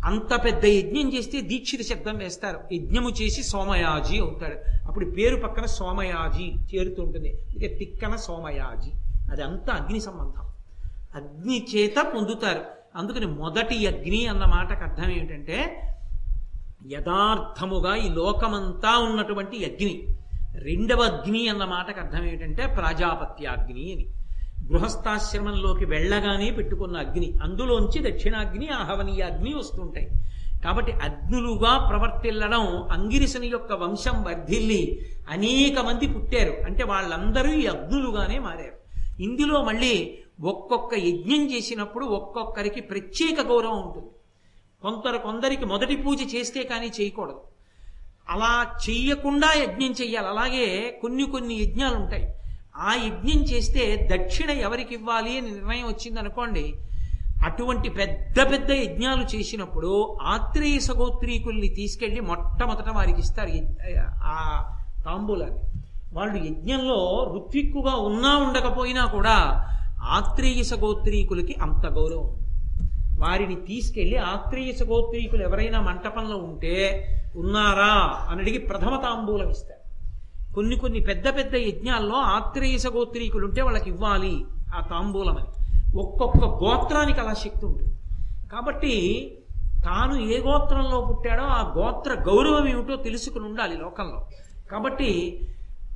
అంత 0.06 0.46
పెద్ద 0.46 0.66
యజ్ఞం 0.66 1.14
చేస్తే 1.14 1.42
దీక్షిత 1.42 1.82
శబ్దం 1.82 2.18
వేస్తారు. 2.18 2.60
యజ్ఞము 2.74 3.10
చేసి 3.10 3.44
సోమయాజి 3.44 4.18
అవుతాడు. 4.20 4.88
అప్పుడు 4.88 5.06
పేరు 5.06 5.36
పక్కన 5.36 5.66
సోమయాజి 5.66 6.76
చేరుతుంటుంది 6.76 7.38
ఇక 7.58 7.80
తిక్కన 7.80 8.16
సోమయాజి. 8.16 8.92
అది 9.32 9.44
అంతా 9.44 9.74
అగ్ని 9.74 10.00
సంబంధం. 10.00 10.46
అగ్ని 11.16 11.68
చేత 11.76 11.96
పొందుతారు. 12.16 12.62
అందుకని 12.96 13.26
మొదటి 13.26 13.88
అగ్ని 13.88 14.28
అన్న 14.28 14.46
మాటకు 14.46 14.84
అర్థం 14.84 15.12
ఏమిటంటే 15.12 15.82
యథార్థముగా 16.92 17.96
ఈ 17.96 18.10
లోకమంతా 18.10 18.98
ఉన్నటువంటి 18.98 19.66
అగ్ని 19.66 20.08
రెండవ 20.56 21.02
అగ్ని 21.02 21.48
అన్న 21.48 21.66
మాటకు 21.66 22.00
అర్థం 22.00 22.24
ఏమిటంటే 22.28 22.68
ప్రాజాపత్యాగ్ని 22.68 23.92
అని. 23.94 24.06
గృహస్థాశ్రమంలోకి 24.66 25.86
వెళ్ళగానే 25.86 26.52
పెట్టుకున్న 26.52 26.98
అగ్ని 26.98 27.34
అందులోంచి 27.44 28.12
దక్షిణాగ్ని 28.12 28.70
ఆహవనీయ 28.70 29.24
అగ్ని 29.24 29.54
వస్తుంటాయి. 29.54 30.10
కాబట్టి 30.64 30.92
అగ్నులుగా 30.92 31.88
ప్రవర్తిల్లడం 31.90 32.84
అంగిరిసుని 32.92 33.48
యొక్క 33.48 33.74
వంశం 33.74 34.24
వర్ధిల్లి 34.24 35.10
అనేక 35.30 35.80
మంది 35.80 36.08
పుట్టారు. 36.08 36.54
అంటే 36.66 36.84
వాళ్ళందరూ 36.84 37.52
ఈ 37.52 37.66
అగ్నులుగానే 37.66 38.40
మారారు. 38.40 38.78
ఇందులో 39.22 39.64
మళ్ళీ 39.64 40.18
ఒక్కొక్క 40.42 40.94
యజ్ఞం 40.94 41.56
చేసినప్పుడు 41.56 42.06
ఒక్కొక్కరికి 42.06 42.82
ప్రత్యేక 42.82 43.42
గౌరవం 43.42 43.82
ఉంటుంది. 43.82 44.08
కొందరు 44.82 45.18
కొందరికి 45.18 45.66
మొదటి 45.66 45.96
పూజ 45.96 46.36
చేస్తే 46.36 46.64
కానీ 46.64 46.92
చేయకూడదు. 47.02 47.42
అలా 48.30 48.76
చెయ్యకుండా 48.90 49.54
యజ్ఞం 49.54 49.92
చెయ్యాలి 49.92 50.28
అలాగే 50.28 50.98
కొన్ని 51.02 51.24
కొన్ని 51.24 51.56
యజ్ఞాలు 51.56 51.96
ఉంటాయి 51.96 52.34
ఆ 52.80 52.94
యజ్ఞం 53.06 53.44
చేస్తే 53.44 54.08
దక్షిణ 54.12 54.50
ఎవరికి 54.50 54.94
ఇవ్వాలి 54.94 55.38
అని 55.38 55.52
నిర్ణయం 55.52 55.88
వచ్చింది 55.88 56.20
అనుకోండి 56.20 56.66
అటువంటి 57.46 57.90
పెద్ద 57.90 58.52
పెద్ద 58.52 58.72
యజ్ఞాలు 58.72 59.36
చేసినప్పుడు 59.36 59.92
ఆత్రేయ 60.22 60.80
సగోత్రీకుల్ని 60.80 61.70
తీసుకెళ్ళి 61.70 62.20
మొట్టమొదట 62.22 62.90
వారికి 62.90 63.20
ఇస్తారు 63.20 63.52
ఆ 64.24 64.38
తాంబూలాన్ని. 65.06 65.62
వాళ్ళు 66.14 66.46
యజ్ఞంలో 66.46 67.00
రుత్విక్కుగా 67.34 67.96
ఉన్నా 67.96 68.38
ఉండకపోయినా 68.38 69.06
కూడా 69.06 69.36
ఆత్రేయ 70.10 70.64
సగోత్రీకులకి 70.64 71.56
అంత 71.62 71.86
గౌరవం 71.88 72.28
వారిని 73.20 73.56
తీసుకెళ్ళి 73.56 74.18
ఆత్రేయ 74.18 74.72
సగోత్రీకులు 74.72 75.44
ఎవరైనా 75.44 75.82
మంటపంలో 75.82 76.38
ఉంటే 76.38 76.76
ఉన్నారా? 77.36 77.94
అని 78.30 78.42
అడిగి 78.42 78.58
ప్రథమ 78.58 79.02
తాంబూలం 79.02 79.50
ఇస్తారు. 79.50 79.77
కొన్ని 80.58 80.76
కొన్ని 80.76 81.00
పెద్ద 81.00 81.38
పెద్ద 81.38 81.56
యజ్ఞాల్లో 81.56 82.16
ఆత్రేయస 82.16 82.88
గోత్రీకులు 82.88 83.48
ఉంటే 83.48 83.62
వాళ్ళకి 83.62 83.90
ఇవ్వాలి 83.90 84.46
ఆ 84.76 84.82
తాంబూలం 84.82 85.38
అని. 85.38 85.48
ఒక్కొక్క 85.98 86.46
గోత్రానికి 86.46 87.20
అలా 87.20 87.34
శక్తి 87.34 87.66
ఉంటుంది. 87.66 87.94
కాబట్టి 88.52 89.32
తాను 89.86 90.20
ఏ 90.20 90.40
గోత్రంలో 90.40 91.02
పుట్టాడో 91.10 91.44
ఆ 91.44 91.74
గోత్ర 91.78 92.14
గౌరవం 92.14 92.68
ఏమిటో 92.68 92.96
తెలుసుకుని 92.96 93.46
ఉండాలి 93.46 93.78
లోకంలో. 93.78 94.28
కాబట్టి 94.72 95.42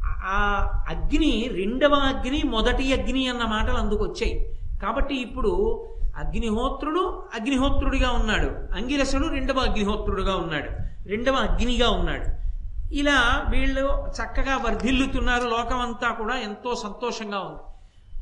ఆ 0.03 0.67
అగ్ని 0.89 1.49
రెండవ 1.53 1.93
అగ్ని 1.93 2.43
మొదటి 2.45 2.93
అగ్ని 2.93 3.27
అన్న 3.27 3.43
మాటలు 3.43 3.77
అందుకు 3.77 4.03
వచ్చాయి. 4.03 4.59
కాబట్టి 4.83 5.15
ఇప్పుడు 5.15 5.83
అగ్నిహోత్రుడు 6.17 7.23
అగ్నిహోత్రుడిగా 7.39 8.11
ఉన్నాడు. 8.11 8.47
అంగిరసుడు 8.47 9.27
రెండవ 9.27 9.59
అగ్నిహోత్రుడుగా 9.59 10.35
ఉన్నాడు. 10.35 10.69
రెండవ 11.09 11.33
అగ్నిగా 11.33 11.89
ఉన్నాడు. 11.89 12.40
ఇలా 12.91 13.47
వీళ్ళు 13.49 14.07
చక్కగా 14.09 14.57
వర్ధిల్లుతున్నారు. 14.57 15.47
లోకమంతా 15.47 16.11
కూడా 16.11 16.37
ఎంతో 16.37 16.75
సంతోషంగా 16.75 17.39
ఉంది. 17.39 17.59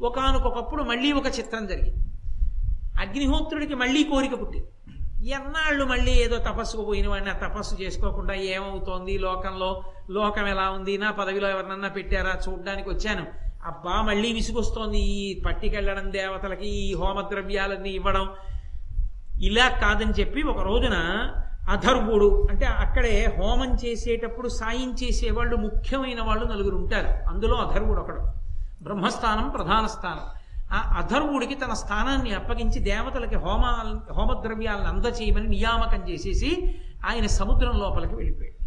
ఒకనకొకప్పుడు 0.05 0.83
మళ్ళీ 0.83 1.11
ఒక 1.11 1.25
చిత్రం 1.25 1.67
జరిగింది. 1.67 2.05
అగ్నిహోత్రుడికి 2.99 3.73
మళ్ళీ 3.73 4.03
కోరిక 4.03 4.41
పుట్టింది. 4.41 4.67
ఎన్నాళ్ళు 5.29 5.85
మళ్ళీ 5.85 6.11
ఏదో 6.11 6.37
తపస్సుకు 6.37 6.85
పోయిన 6.85 7.07
వాడిని 7.09 7.31
తపస్సు 7.33 7.75
చేసుకోకుండా 7.75 8.33
ఏమవుతోంది? 8.33 9.17
లోకంలో 9.17 9.83
లోకం 10.09 10.47
ఎలా 10.47 10.69
ఉంది? 10.69 10.97
నా 10.97 11.11
పదవిలో 11.11 11.49
ఎవరినన్నా 11.49 11.87
పెట్టారా? 11.87 12.39
చూడ్డానికి 12.47 12.89
వచ్చాను. 12.89 13.25
అబ్బా 13.65 14.01
మళ్ళీ 14.01 14.33
విసుగొస్తోంది 14.33 14.99
ఈ 14.99 15.41
పట్టికెళ్ళడం 15.41 16.11
దేవతలకి 16.11 16.67
ఈ 16.67 16.93
హోమద్రవ్యాలన్నీ 16.93 17.89
ఇవ్వడం. 17.89 18.29
ఇలా 19.41 19.69
కాదని 19.69 20.11
చెప్పి 20.11 20.41
ఒక 20.41 20.59
రోజున 20.59 20.97
అధర్వుడు 21.69 22.47
అంటే 22.49 22.65
అక్కడే 22.65 23.35
హోమం 23.39 23.77
చేసేటప్పుడు 23.85 24.47
సాయం 24.47 24.95
చేసేవాళ్ళు 25.03 25.55
ముఖ్యమైన 25.55 26.21
వాళ్ళు 26.21 26.45
నలుగురు 26.45 26.75
ఉంటారు. 26.75 27.29
అందులో 27.29 27.55
అధర్వుడు 27.55 27.99
ఒకడు. 27.99 28.21
బ్రహ్మస్థానం 28.83 29.49
ప్రధాన 29.49 29.87
స్థానం. 29.87 30.39
ఆ 30.71 30.95
అధర్వుడికి 30.97 31.55
తన 31.55 31.73
స్థానాన్ని 31.73 32.33
అప్పగించి 32.33 32.79
దేవతలకి 32.79 33.35
హోమ 33.35 33.61
హోమద్రవ్యాలను 34.11 34.85
అందచేయమని 34.85 35.47
నియామకం 35.47 36.09
చేసేసి 36.09 36.75
ఆయన 37.07 37.25
సముద్రం 37.25 37.79
లోపలికి 37.79 38.15
వెళ్ళిపోయాడు. 38.15 38.59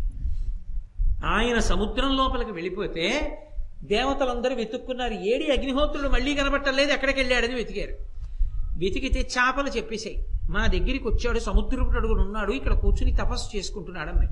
ఆయన 1.27 1.59
సముద్రం 1.59 2.17
లోపలికి 2.17 2.53
వెళ్ళిపోతే 2.53 3.39
దేవతలందరూ 3.85 4.55
వెతుక్కున్నారు. 4.55 5.13
ఏడి 5.13 5.53
అగ్నిహోత్రుడు 5.53 6.09
మళ్ళీ 6.09 6.35
కనబట్టలేదు 6.35 6.93
ఎక్కడికి 6.93 7.21
వెళ్ళాడని 7.21 7.55
వెతికారు. 7.55 8.13
వెతికితే 8.79 9.21
చేపలు 9.21 9.69
చెప్పేశాయి. 9.69 10.27
మా 10.53 10.67
దగ్గరికి 10.67 11.09
వచ్చాడు 11.09 11.39
సముద్రపు 11.39 11.91
అడుగును 11.91 12.23
ఉన్నాడు 12.23 12.53
ఇక్కడ 12.53 12.75
కూర్చుని 12.75 13.17
తపస్సు 13.17 13.57
చేసుకుంటున్నాడు 13.57 14.11
అన్నాయి 14.11 14.29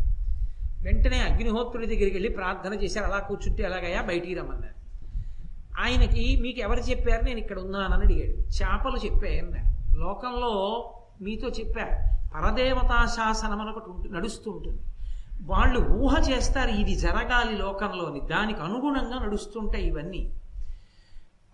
వెంటనే 0.82 1.18
అగ్నిహోత్రుడి 1.20 1.86
దగ్గరికి 1.86 2.14
వెళ్ళి 2.14 2.28
ప్రార్థన 2.28 2.74
చేశారు 2.74 3.06
అలా 3.06 3.18
కూర్చుంటే 3.18 3.62
ఎలాగయ్యా 3.62 4.02
బయటికి 4.02 4.34
రమ్మన్నారు. 4.34 4.80
ఆయనకి 5.80 6.38
మీకు 6.42 6.60
ఎవరు 6.60 6.80
చెప్పారు? 6.80 7.24
నేను 7.24 7.38
ఇక్కడ 7.38 7.58
ఉన్నానని 7.58 8.02
అడిగాడు. 8.02 8.36
చేపలు 8.40 8.96
చెప్పాయన్నారు 8.96 9.98
లోకంలో 9.98 10.84
మీతో 11.22 11.48
చెప్పా. 11.48 11.82
పరదేవతా 12.34 13.06
శాసనం 13.06 13.60
అని 13.60 13.70
ఒకటి 13.70 13.90
ఉంటు- 13.90 14.12
నడుస్తూ 14.12 14.50
ఉంటుంది. 14.50 14.82
వాళ్ళు 15.42 15.80
ఊహ 15.80 16.30
చేస్తారు 16.30 16.70
ఇది 16.70 16.94
జరగాలి 16.94 17.58
లోకంలోని. 17.58 18.20
దానికి 18.20 18.60
అనుగుణంగా 18.60 19.26
నడుస్తుంటాయి 19.26 19.86
ఇవన్నీ. 19.86 20.34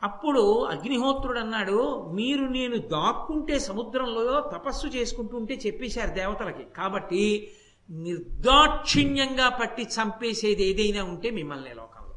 అప్పుడు 0.02 0.64
అగ్నిహోత్రుడు 0.64 1.38
అన్నాడు 1.38 2.10
మీరు 2.14 2.44
నేను 2.44 2.76
దాక్కుంటే 2.76 3.58
సముద్రంలో 3.58 4.40
తపస్సు 4.40 4.86
చేసుకుంటుంటే 4.86 5.54
చెప్పేశారు 5.54 6.10
దేవతలకి. 6.10 6.62
కాబట్టి 6.76 7.52
నిర్దాక్షిణ్యంగా 7.90 9.48
పట్టి 9.48 9.82
చంపేసేది 9.82 10.64
ఏదైనా 10.64 11.04
ఉంటే 11.04 11.30
మిమ్మల్ని 11.30 11.74
లోకంలో. 11.74 12.14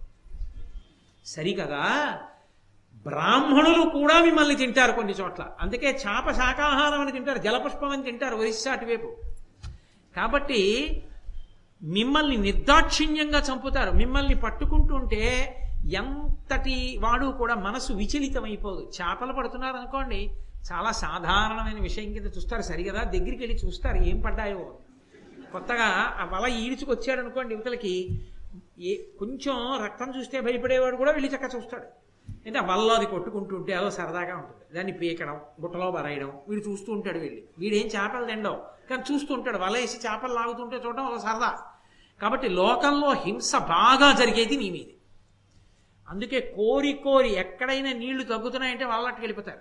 సరికదా? 1.26 2.20
బ్రాహ్మణులు 3.08 3.90
కూడా 3.90 4.24
మిమ్మల్ని 4.24 4.56
తింటారు 4.56 4.92
కొన్ని 4.92 5.14
చోట్ల. 5.14 5.48
అందుకే 5.62 6.00
చాప 6.08 6.32
శాకాహారం 6.32 7.02
అని 7.02 7.12
తింటారు 7.12 7.38
జలపుష్పం 7.38 7.90
అని 7.90 8.04
తింటారు 8.04 8.36
ఒరిస్సా 8.36 8.72
అటువైపు 8.72 9.16
కాబట్టి 10.16 10.62
మిమ్మల్ని 11.84 12.38
నిర్దాక్షిణ్యంగా 12.38 13.40
చంపుతారు. 13.40 13.92
మిమ్మల్ని 13.92 14.36
పట్టుకుంటుంటే 14.36 15.56
ఎంతటి 15.86 16.98
వాడు 16.98 17.26
కూడా 17.26 17.56
మనసు 17.56 17.94
విచలితమైపోదు. 17.94 18.92
చేపలు 19.02 19.34
పడుతున్నారు 19.34 19.78
అనుకోండి 19.78 20.32
చాలా 20.72 20.92
సాధారణమైన 20.92 21.82
విషయం 21.82 22.14
కింద 22.14 22.26
చూస్తారు 22.26 22.62
సరిగదా? 22.62 23.04
దగ్గరికి 23.04 23.44
వెళ్ళి 23.44 23.58
చూస్తారు 23.66 23.98
ఏం 23.98 24.20
పడ్డాయో. 24.20 24.78
కొత్తగా 25.52 25.86
ఆ 26.20 26.30
వల 26.34 26.52
ఈడ్చుకొచ్చాడు 26.52 27.20
అనుకోండి 27.20 27.56
యువతలకి 27.56 28.22
ఏ 28.80 28.96
కొంచెం 29.20 29.84
రక్తం 29.84 30.14
చూస్తే 30.18 30.42
భయపడేవాడు 30.42 30.96
కూడా 30.96 31.12
వెళ్ళి 31.12 31.32
చక్క 31.36 31.56
చూస్తాడు. 31.56 31.84
అంటే 32.46 32.60
ఆ 32.60 32.66
వల్ల 32.66 32.92
అది 32.92 33.06
కొట్టుకుంటుంటే 33.06 33.74
అదో 33.74 33.90
సరదాగా 33.90 34.36
ఉంటుంది. 34.36 34.76
దాన్ని 34.76 34.92
పీకడం 34.94 35.40
గుట్టలో 35.62 35.92
బరాయడం 35.92 36.32
వీడు 36.50 36.70
చూస్తూ 36.70 36.94
ఉంటాడు 36.94 37.20
వెళ్ళి. 37.20 37.44
వీడేం 37.60 37.88
చేపలు 37.88 38.26
తిండవు 38.26 38.58
కానీ 38.90 39.14
చూస్తూ 39.14 39.34
ఉంటాడు. 39.34 39.58
వల 39.58 39.74
వేసి 39.74 40.08
చేపలు 40.08 40.34
లాగుతుంటే 40.34 40.76
చూడడం 40.86 41.06
అదో 41.06 41.18
సరదా. 41.18 41.60
కాబట్టి 42.22 42.50
లోకంలో 42.50 43.14
హింస 43.14 43.56
బాగా 43.56 44.16
జరిగేది 44.16 44.58
నీ 44.58 44.70
మీది. 44.70 44.96
అందుకే 46.10 46.54
కోరి 46.56 46.94
కోరి 46.94 47.34
ఎక్కడైనా 47.34 47.94
నీళ్ళు 47.94 48.24
తగ్గుతున్నాయంటే 48.24 48.86
వాళ్ళకి 48.86 49.22
వెళ్ళిపోతారు. 49.22 49.60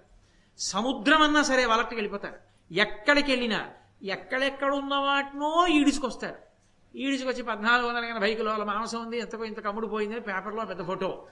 సముద్రం 0.58 1.22
అన్నా 1.22 1.42
సరే 1.42 1.64
వాళ్ళకి 1.64 1.94
వెళ్ళిపోతారు. 1.94 2.36
ఎక్కడికి 2.74 3.32
వెళ్ళినా 3.32 3.70
ఎక్కడెక్కడ 4.02 4.74
ఉన్న 4.74 4.94
వాటినో 4.94 5.66
ఈడుచుకొస్తారు. 5.66 6.36
ఈడుచుకొచ్చి 6.96 7.42
పద్నాలుగు 7.42 7.88
వందల 7.88 8.04
ఎనభై 8.04 8.34
కిలోల 8.34 8.64
మాంసం 8.64 9.02
ఉంది 9.02 9.18
ఎంతకో 9.18 9.44
ఇంత 9.44 9.60
కమ్ముడు 9.60 9.86
పోయిందని 9.86 10.20
పేపర్లో 10.20 10.64
పెద్ద 10.64 10.82
ఫోటో. 10.82 11.26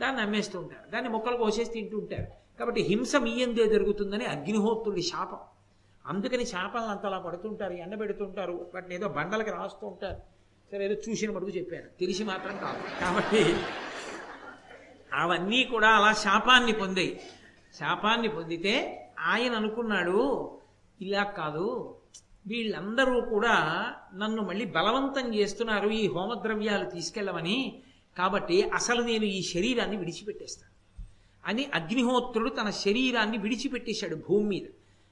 దాన్ని 0.00 0.22
అమ్మేస్తూ 0.22 0.60
ఉంటారు. 0.60 0.90
దాన్ని 0.90 1.10
ముక్కలు 1.10 1.36
కోసేసి 1.36 1.70
తింటూ 1.70 1.98
ఉంటారు. 1.98 2.26
కాబట్టి 2.58 2.80
హింస 2.80 3.16
మీయందే 3.16 3.66
జరుగుతుందని 3.66 4.24
అగ్నిహోత్రుడి 4.24 5.02
శాపం. 5.02 5.38
అందుకని 6.06 6.46
శాపాలను 6.46 6.88
అంతలా 6.88 7.18
పడుతుంటారు 7.18 7.72
ఎండబెడుతుంటారు 7.72 8.70
వాటిని 8.74 8.94
ఏదో 8.94 9.08
బండలకి 9.08 9.50
రాస్తూ 9.50 9.86
ఉంటారు. 9.86 10.20
సరే 10.72 10.84
ఏదో 10.84 10.94
చూసిన 11.08 11.30
మటుకు 11.30 11.50
చెప్పారు. 11.50 11.98
తెలిసి 12.00 12.24
మాత్రం 12.24 12.56
కాదు. 12.56 13.00
కాబట్టి 13.00 13.56
అవన్నీ 15.12 15.64
కూడా 15.64 15.88
అలా 15.88 16.12
శాపాన్ని 16.12 16.72
పొందాయి. 16.72 17.20
శాపాన్ని 17.78 18.28
పొందితే 18.28 18.74
ఆయన 19.18 19.52
అనుకున్నాడు 19.52 20.50
ఇలా 21.00 21.24
కాదు 21.24 21.96
వీళ్ళందరూ 22.46 23.20
కూడా 23.20 23.56
నన్ను 24.14 24.42
మళ్ళీ 24.42 24.64
బలవంతం 24.64 25.34
చేస్తున్నారు 25.34 25.88
ఈ 25.88 26.08
హోమద్రవ్యాలు 26.08 26.90
తీసుకెళ్ళమని. 26.90 27.82
కాబట్టి 28.18 28.62
అసలు 28.62 29.02
నేను 29.02 29.24
ఈ 29.24 29.42
శరీరాన్ని 29.42 29.96
విడిచిపెట్టేస్తాను 29.96 30.72
అని 31.46 31.66
అగ్నిహోత్రుడు 31.74 32.50
తన 32.50 32.70
శరీరాన్ని 32.70 33.38
విడిచిపెట్టేశాడు 33.38 34.16
భూమి 34.16 34.48
మీద. 34.48 34.66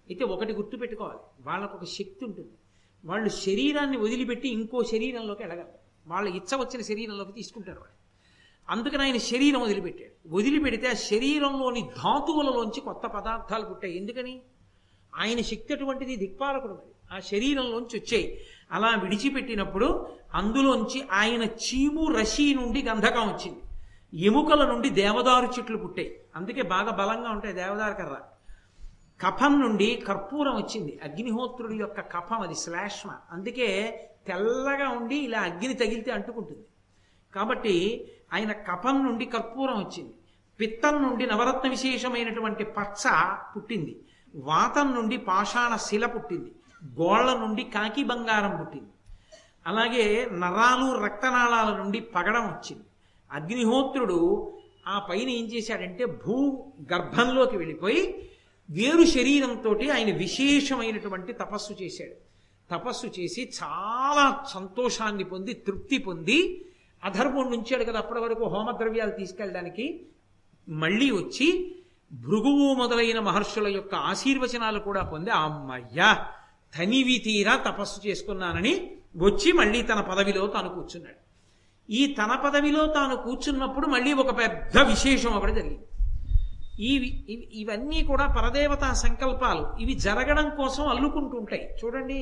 అయితే 0.08 0.24
ఒకటి 0.24 0.52
గుర్తుపెట్టుకోవాలి 0.52 1.18
వాళ్ళకు 1.40 1.74
ఒక 1.74 1.84
శక్తి 1.84 2.24
ఉంటుంది. 2.24 2.54
వాళ్ళు 3.04 3.28
శరీరాన్ని 3.28 3.96
వదిలిపెట్టి 3.96 4.48
ఇంకో 4.48 4.82
శరీరంలోకి 4.82 5.42
వెళ్ళగలరు. 5.42 5.78
వాళ్ళ 6.06 6.28
ఇచ్చ 6.28 6.56
వచ్చిన 6.56 6.82
శరీరంలోకి 6.82 7.32
తీసుకుంటారు 7.32 7.80
వాళ్ళు. 7.80 7.99
అందుకని 8.70 9.02
ఆయన 9.02 9.16
శరీరం 9.16 9.60
వదిలిపెట్టాడు. 9.62 10.36
వదిలిపెడితే 10.36 10.88
ఆ 10.88 10.92
శరీరంలోని 10.92 11.80
ధాతువులలోంచి 11.82 12.80
కొత్త 12.80 13.06
పదార్థాలు 13.06 13.64
పుట్టాయి. 13.64 13.96
ఎందుకని? 13.96 14.40
ఆయన 15.16 15.40
శక్తి 15.40 15.72
అటువంటిది 15.72 16.16
దిక్పాలకుడు 16.16 16.72
మరి. 16.72 17.16
ఆ 17.16 17.20
శరీరంలోంచి 17.20 17.98
వచ్చాయి. 17.98 18.40
అలా 18.72 18.88
విడిచిపెట్టినప్పుడు 19.02 20.06
అందులోంచి 20.34 21.02
ఆయన 21.12 21.42
చీము 21.42 22.12
రషి 22.12 22.54
నుండి 22.54 22.82
గంధకం 22.82 23.32
వచ్చింది. 23.32 23.60
ఎముకల 24.26 24.68
నుండి 24.68 24.90
దేవదారు 24.90 25.46
చెట్లు 25.46 25.76
పుట్టాయి. 25.76 26.20
అందుకే 26.36 26.62
బాగా 26.62 26.90
బలంగా 26.90 27.30
ఉంటాయి 27.30 27.54
దేవదారు 27.54 27.94
కర్ర. 27.94 28.16
కఫం 29.26 29.60
నుండి 29.60 30.02
కర్పూరం 30.08 30.56
వచ్చింది. 30.56 31.00
అగ్నిహోత్రుడి 31.02 31.76
యొక్క 31.76 32.00
కఫం 32.00 32.40
అది 32.40 32.54
శ్లాష్మ. 32.54 33.10
అందుకే 33.30 33.96
తెల్లగా 34.26 34.88
ఉండి 34.88 35.16
ఇలా 35.16 35.40
అగ్ని 35.40 35.74
తగిలితే 35.74 36.12
అంటుకుంటుంది. 36.12 36.64
కాబట్టి 37.34 38.08
ఆయన 38.32 38.52
కఫం 38.52 39.06
నుండి 39.06 39.26
కర్పూరం 39.26 39.74
వచ్చింది. 39.74 40.14
పిత్తం 40.60 41.02
నుండి 41.02 41.26
నవరత్న 41.26 41.70
విశేషమైనటువంటి 41.70 42.64
పచ్చ 42.64 43.34
పుట్టింది. 43.56 44.00
వాతం 44.34 44.94
నుండి 44.94 45.16
పాషాణ 45.16 45.76
శిల 45.76 46.06
పుట్టింది. 46.06 46.52
గోళ్ళ 47.00 47.34
నుండి 47.34 47.64
కాకి 47.64 48.04
బంగారం 48.04 48.56
పుట్టింది. 48.60 48.90
అలాగే 49.66 50.28
నరాలు 50.32 51.04
రక్తనాళాల 51.04 51.76
నుండి 51.76 52.00
పగడం 52.00 52.42
వచ్చింది. 52.42 52.84
అగ్నిహోత్రుడు 53.32 54.52
ఆ 54.86 54.98
పైన 54.98 55.28
ఏం 55.28 55.44
చేశాడంటే 55.44 56.04
భూ 56.04 56.66
గర్భంలోకి 56.92 57.56
వెళ్ళిపోయి 57.56 58.30
వేరు 58.70 59.04
శరీరంతో 59.04 59.70
ఆయన 59.70 60.16
విశేషమైనటువంటి 60.16 61.32
తపస్సు 61.32 61.72
చేశాడు. 61.82 62.30
తపస్సు 62.74 63.06
చేసి 63.06 63.52
చాలా 63.62 64.44
సంతోషాన్ని 64.48 65.24
పొంది 65.24 65.54
తృప్తి 65.54 65.98
పొంది 65.98 66.64
అధర్మం 67.04 67.46
నుంచాడు 67.50 67.84
కదా 67.84 67.98
అప్పటి 67.98 68.20
వరకు 68.20 68.44
హోమద్రవ్యాలు 68.44 69.10
తీసుకెళ్ళడానికి. 69.10 69.86
మళ్ళీ 70.68 71.10
వచ్చి 71.10 71.48
భృగువు 72.12 72.74
మొదలైన 72.74 73.18
మహర్షుల 73.20 73.68
యొక్క 73.68 73.94
ఆశీర్వచనాలు 73.94 74.78
కూడా 74.78 75.02
పొంది 75.02 75.30
అమ్మయ్యా 75.30 76.10
తనివి 76.78 77.18
తీరా 77.18 77.54
తపస్సు 77.56 77.98
చేసుకున్నానని 78.06 78.74
వచ్చి 79.16 79.52
మళ్ళీ 79.52 79.82
తన 79.82 80.00
పదవిలో 80.00 80.46
తాను 80.46 80.68
కూర్చున్నాడు. 80.68 81.20
ఈ 81.88 82.02
తన 82.14 82.32
పదవిలో 82.44 82.86
తాను 82.86 83.16
కూర్చున్నప్పుడు 83.16 83.86
మళ్ళీ 83.86 84.12
ఒక 84.12 84.38
పెద్ద 84.38 84.78
విశేషం 84.78 85.32
అక్కడ 85.32 85.52
జరిగింది. 85.54 85.86
ఈ 86.88 86.92
ఇవన్నీ 87.52 88.02
కూడా 88.02 88.26
పరదేవతా 88.26 88.92
సంకల్పాలు. 88.92 89.64
ఇవి 89.82 89.94
జరగడం 89.94 90.46
కోసం 90.50 90.84
అల్లుకుంటూ 90.88 91.36
ఉంటాయి 91.36 91.64
చూడండి 91.80 92.18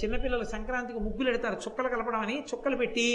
చిన్నపిల్లలు 0.00 0.44
సంక్రాంతికి 0.44 0.98
ముగ్గులు 0.98 1.28
ఎడతారు 1.28 1.54
చుక్కలు 1.54 1.88
కలపడం 1.88 2.20
అని 2.20 2.36
చుక్కలు 2.50 2.76
పెట్టి 2.76 3.06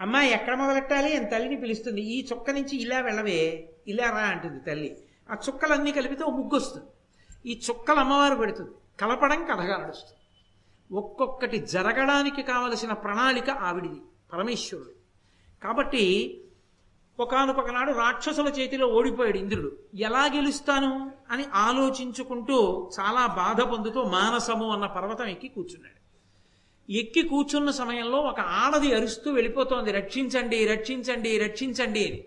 అమ్మా 0.00 0.22
ఎక్కడ 0.22 0.54
మొదలెట్టాలి? 0.54 1.16
అని 1.16 1.26
తల్లిని 1.26 1.56
పిలుస్తుంది. 1.56 2.00
ఈ 2.00 2.26
చుక్క 2.32 2.50
నుంచి 2.50 2.82
ఇలా 2.82 3.00
వెళ్ళవే 3.00 3.68
ఇలా 3.88 4.10
రా 4.10 4.18
అంటుంది 4.18 4.64
తల్లి. 4.64 4.98
ఆ 5.30 5.36
చుక్కలన్నీ 5.48 5.92
కలిపితే 5.92 6.24
ఓ 6.24 6.30
ముగ్గు 6.30 6.56
వస్తుంది 6.56 6.86
ఈ 7.52 7.60
చుక్కలు 7.70 8.00
అమ్మవారు 8.00 8.34
పెడుతుంది. 8.34 8.70
కలపడం 9.00 9.44
కథగా 9.44 9.76
నడుస్తుంది 9.76 10.18
ఒక్కొక్కటి 10.92 11.58
జరగడానికి 11.58 12.42
కావలసిన 12.42 12.92
ప్రణాళిక 12.92 13.50
ఆవిడిది 13.50 14.00
పరమేశ్వరుడు. 14.32 14.90
కాబట్టి 15.64 16.40
ఒకానొక 17.20 17.70
నాడు 17.70 17.92
రాక్షసుల 17.92 18.48
చేతిలో 18.48 18.86
ఓడిపోయాడు 18.86 19.36
ఇంద్రుడు. 19.38 19.72
ఎలా 19.94 20.30
గెలుస్తాను? 20.34 21.12
అని 21.30 21.44
ఆలోచించుకుంటూ 21.54 22.90
చాలా 23.00 23.26
బాధ 23.26 23.60
పొందుతూ 23.60 24.02
మానసము 24.04 24.70
అన్న 24.70 24.86
పర్వతం 24.86 25.24
ఎక్కి 25.24 25.48
కూర్చున్నాడు. 25.48 26.07
ఎక్కి 26.90 27.28
కూర్చున్న 27.28 27.70
సమయంలో 27.70 28.18
ఒక 28.18 28.40
ఆడది 28.40 28.94
అరుస్తూ 28.94 29.32
వెళ్ళిపోతోంది. 29.32 29.92
రక్షించండి 29.92 30.66
రక్షించండి 30.66 31.38
రక్షించండి 31.38 32.08
అని. 32.08 32.24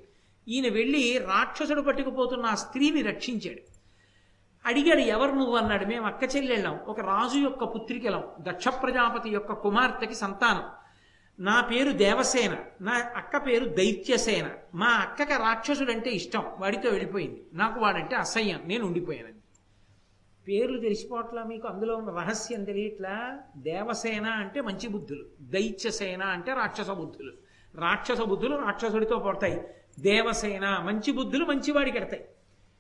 ఈయన 0.47 0.73
వెళ్ళి 0.73 1.17
రాక్షసుడు 1.17 1.81
పట్టుకుపోతున్న 1.81 2.45
ఆ 2.45 2.55
స్త్రీని 2.55 3.01
రక్షించాడు. 3.01 3.61
అడిగాడు 4.65 4.99
ఎవరు 4.99 5.31
నువ్వు? 5.31 5.55
అన్నాడు. 5.55 5.85
మేము 5.85 6.05
అక్క 6.05 6.35
చెల్లెళ్ళాం. 6.35 6.79
ఒక 6.87 6.99
రాజు 6.99 7.39
యొక్క 7.39 7.63
పుత్రికలం. 7.63 8.23
దక్ష 8.39 8.67
ప్రజాపతి 8.67 9.29
యొక్క 9.29 9.53
కుమార్తెకి 9.53 10.15
సంతానం. 10.15 10.63
నా 11.45 11.61
పేరు 11.61 11.91
దేవసేన. 11.91 12.57
నా 12.81 12.91
అక్క 13.15 13.37
పేరు 13.37 13.65
దైత్యసేన. 13.65 14.49
మా 14.75 14.87
అక్కకి 14.87 15.33
రాక్షసుడంటే 15.33 16.09
ఇష్టం. 16.09 16.43
వాడితో 16.59 16.89
వెళ్ళిపోయింది. 16.89 17.43
నాకు 17.53 17.79
వాడంటే 17.79 18.15
అసహ్యం. 18.15 18.59
నేను 18.65 18.85
ఉండిపోయానండి 18.85 19.40
పేర్లు 20.47 20.79
తెలిసిపోవట్లా 20.79 21.43
మీకు? 21.43 21.67
అందులో 21.67 21.95
ఉన్న 21.95 22.09
రహస్యం 22.09 22.63
తెలియట్లా? 22.63 23.39
దేవసేన 23.57 24.25
అంటే 24.25 24.61
మంచి 24.61 24.87
బుద్ధులు. 24.87 25.25
దైత్యసేన 25.41 26.23
అంటే 26.23 26.53
రాక్షస 26.53 26.89
బుద్ధులు. 26.89 27.31
రాక్షస 27.75 28.21
బుద్ధులు 28.21 28.55
రాక్షసుడితో 28.55 29.19
పడతాయి. 29.19 29.67
దేవసేన 29.99 30.79
మంచి 30.85 31.11
బుద్ధులు 31.11 31.45
మంచివాడికి 31.45 31.97
ఎడతాయి. 31.97 32.25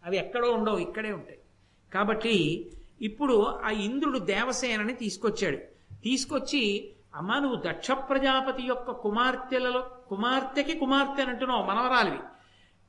అవి 0.05 0.17
ఎక్కడో 0.17 0.51
ఉండవు 0.51 0.77
ఇక్కడే 0.77 1.11
ఉంటాయి. 1.11 1.39
కాబట్టి 1.93 2.67
ఇప్పుడు 3.01 3.45
ఆ 3.63 3.69
ఇంద్రుడు 3.69 4.19
దేవసేనని 4.19 4.93
తీసుకొచ్చాడు. 4.93 5.57
తీసుకొచ్చి 5.93 6.91
అమ్మ 7.15 7.39
నువ్వు 7.39 7.61
దక్ష 7.65 7.91
ప్రజాపతి 7.91 8.63
యొక్క 8.63 8.91
కుమార్తెలలో 8.91 9.91
కుమార్తెకి 10.07 10.79
కుమార్తె 10.79 11.23
అంటున్నావు 11.23 11.63
మనవరాలివి. 11.63 12.19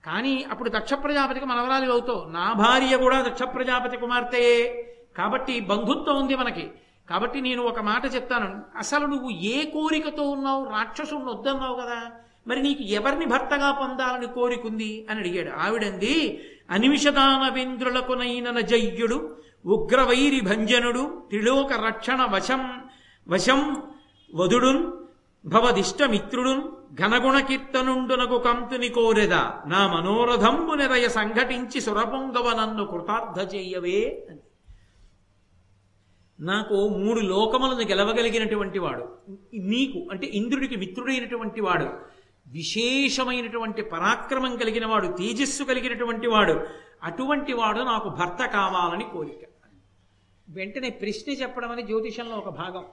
కానీ 0.06 0.44
అప్పుడు 0.50 0.68
దక్ష 0.68 0.94
ప్రజాపతికి 0.94 1.46
మనవరాలి 1.46 1.86
అవుతావు. 1.86 2.30
నా 2.30 2.52
భార్య 2.52 2.96
కూడా 2.96 3.24
దక్ష 3.28 3.42
ప్రజాపతి 3.42 3.96
కుమార్తెయే. 3.96 4.88
కాబట్టి 5.18 5.60
బంధుత్వం 5.60 6.16
ఉంది 6.16 6.36
మనకి. 6.36 6.70
కాబట్టి 7.10 7.40
నేను 7.40 7.62
ఒక 7.62 7.80
మాట 7.80 8.14
చెప్తాను. 8.14 8.62
అసలు 8.78 9.06
నువ్వు 9.06 9.30
ఏ 9.30 9.64
కోరికతో 9.64 10.22
ఉన్నావు? 10.22 10.64
రాక్షసుని 10.64 11.24
వద్దన్నావు 11.24 11.74
కదా. 11.74 12.02
మరి 12.46 12.62
నీకు 12.62 12.82
ఎవరిని 12.82 13.26
భర్తగా 13.26 13.70
పొందాలని 13.70 14.26
కోరికుంది? 14.26 15.06
అని 15.10 15.18
అడిగాడు. 15.18 15.56
ఆవిడంది 15.56 16.44
అనిమిషదానవేంద్రులకునైన 16.70 18.60
జయ్యుడు 18.60 19.36
ఉగ్రవైరి 19.66 20.40
భంజనుడు 20.40 21.22
త్రిలోక 21.28 21.72
రక్షణ 21.72 22.26
వశం 22.30 22.84
వశం 23.28 23.82
వధుడున్ 24.34 24.92
భవదిష్టమిత్రుడున్ 25.46 26.62
ఘనగుణ 26.94 27.40
కీర్తనుండునకు 27.40 28.38
కంతుని 28.38 28.88
కోరెద 28.88 29.32
నా 29.66 29.92
మనోరథంబు 29.94 30.74
నిరయ 30.74 31.08
సంఘటించి 31.08 31.80
సురపుంగవ 31.80 32.52
నన్ను 32.60 32.86
కృతార్థ 32.86 33.54
చెయ్యవే 33.54 34.26
అని. 34.30 34.40
నాకు 36.40 36.88
మూడు 36.88 37.20
లోకములను 37.20 37.88
గెలవగలిగినటువంటి 37.88 38.78
వాడు 38.78 39.08
నీకు 39.54 40.08
అంటే 40.10 40.26
ఇంద్రుడికి 40.26 40.76
మిత్రుడైనటువంటి 40.76 41.60
వాడు 41.60 41.84
విశేషమైనటువంటి 42.46 43.82
పరాక్రమం 43.82 44.56
కలిగిన 44.56 44.86
వాడు 44.86 45.06
తేజస్సు 45.06 45.62
కలిగినటువంటి 45.62 46.26
వాడు 46.26 46.66
అటువంటి 47.02 47.52
వాడు 47.52 47.78
నాకు 47.78 48.08
భర్త 48.08 48.46
కావాలని 48.46 49.04
కోరిక. 49.12 49.48
వెంటనే 50.48 50.90
ప్రశ్న 50.90 51.32
చెప్పడం 51.32 51.72
అని 51.72 51.82
జ్యోతిషంలో 51.82 52.36
ఒక 52.36 52.48
భాగం. 52.48 52.84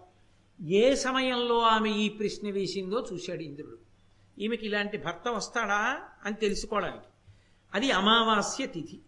ఏ 0.67 0.95
సమయంలో 0.95 1.59
ఆమె 1.59 1.89
ఈ 1.89 2.09
ప్రశ్న 2.09 2.51
వేసిందో 2.51 3.07
చూశాడు 3.13 3.41
ఇంద్రుడు. 3.41 3.88
ఈమెకి 4.39 4.65
ఇలాంటి 4.65 4.97
భర్త 4.97 5.27
వస్తాడా 5.27 5.99
అని 6.25 6.35
తెలుసుకోవడానికి. 6.35 7.07
అది 7.73 7.91
అమావాస్య 7.91 8.65
తిథి. 8.65 8.99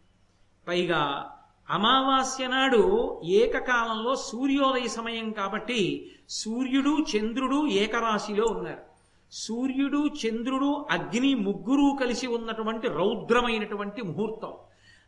పైగా 0.68 1.32
అమావాస్య 1.70 2.48
నాడు 2.48 3.22
ఏకకాలంలో 3.26 4.16
సూర్యోదయ 4.16 4.88
సమయం 4.88 5.32
కాబట్టి 5.32 6.12
సూర్యుడు 6.30 7.06
చంద్రుడు 7.18 7.68
ఏకరాశిలో 7.68 8.46
ఉన్నారు. 8.46 8.82
సూర్యుడు 9.32 10.08
చంద్రుడు 10.08 10.86
అగ్ని 10.92 11.36
ముగ్గురు 11.36 11.98
కలిసి 11.98 12.28
ఉన్నటువంటి 12.28 12.88
రౌద్రమైనటువంటి 12.88 14.02
ముహూర్తం. 14.02 14.54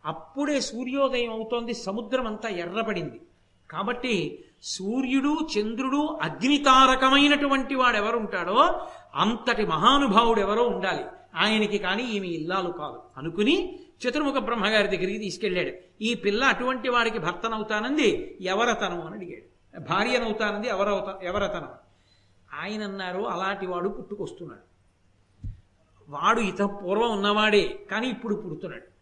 అప్పుడే 0.06 0.62
సూర్యోదయం 0.62 1.32
అవుతోంది 1.32 1.74
సముద్రం 1.74 2.28
అంతా 2.28 2.50
ఎర్రబడింది. 2.50 3.22
కాబట్టి 3.70 4.46
సూర్యుడు 4.64 5.48
చంద్రుడు 5.60 6.20
అగ్నితారకమైనటువంటి 6.22 7.76
వాడు 7.76 7.98
ఎవరుంటాడో 7.98 8.88
అంతటి 9.16 9.66
మహానుభావుడు 9.66 10.40
ఎవరో 10.40 10.64
ఉండాలి. 10.64 11.06
ఆయనకి 11.36 11.78
కానీ 11.78 12.04
ఈమె 12.04 12.28
ఇల్లాలు 12.28 12.72
కాదు. 12.72 13.02
అనుకుని 13.18 13.80
చతుర్ముఖ 14.08 14.38
బ్రహ్మగారి 14.38 14.98
దగ్గరికి 14.98 15.18
తీసుకెళ్ళాడు. 15.18 15.72
ఈ 16.02 16.14
పిల్ల 16.14 16.44
అటువంటి 16.44 16.90
వాడికి 16.90 17.18
భర్తనవుతానంది 17.18 18.38
ఎవరతనం 18.42 19.02
అని 19.02 19.16
అడిగాడు. 19.16 19.54
భార్యనవుతానంది 19.90 20.68
ఎవరవుతా 20.68 21.20
ఎవరతనం? 21.24 21.70
ఆయన 22.62 22.84
అన్నారు 22.84 23.22
అలాంటి 23.22 23.68
వాడు 23.68 23.90
పుట్టుకొస్తున్నాడు. 23.90 24.74
వాడు 26.10 26.40
ఇత 26.40 26.62
పూర్వం 26.62 27.12
ఉన్నవాడే 27.12 27.88
కానీ 27.92 28.08
ఇప్పుడు 28.08 28.36
పుడుతున్నాడు. 28.36 28.93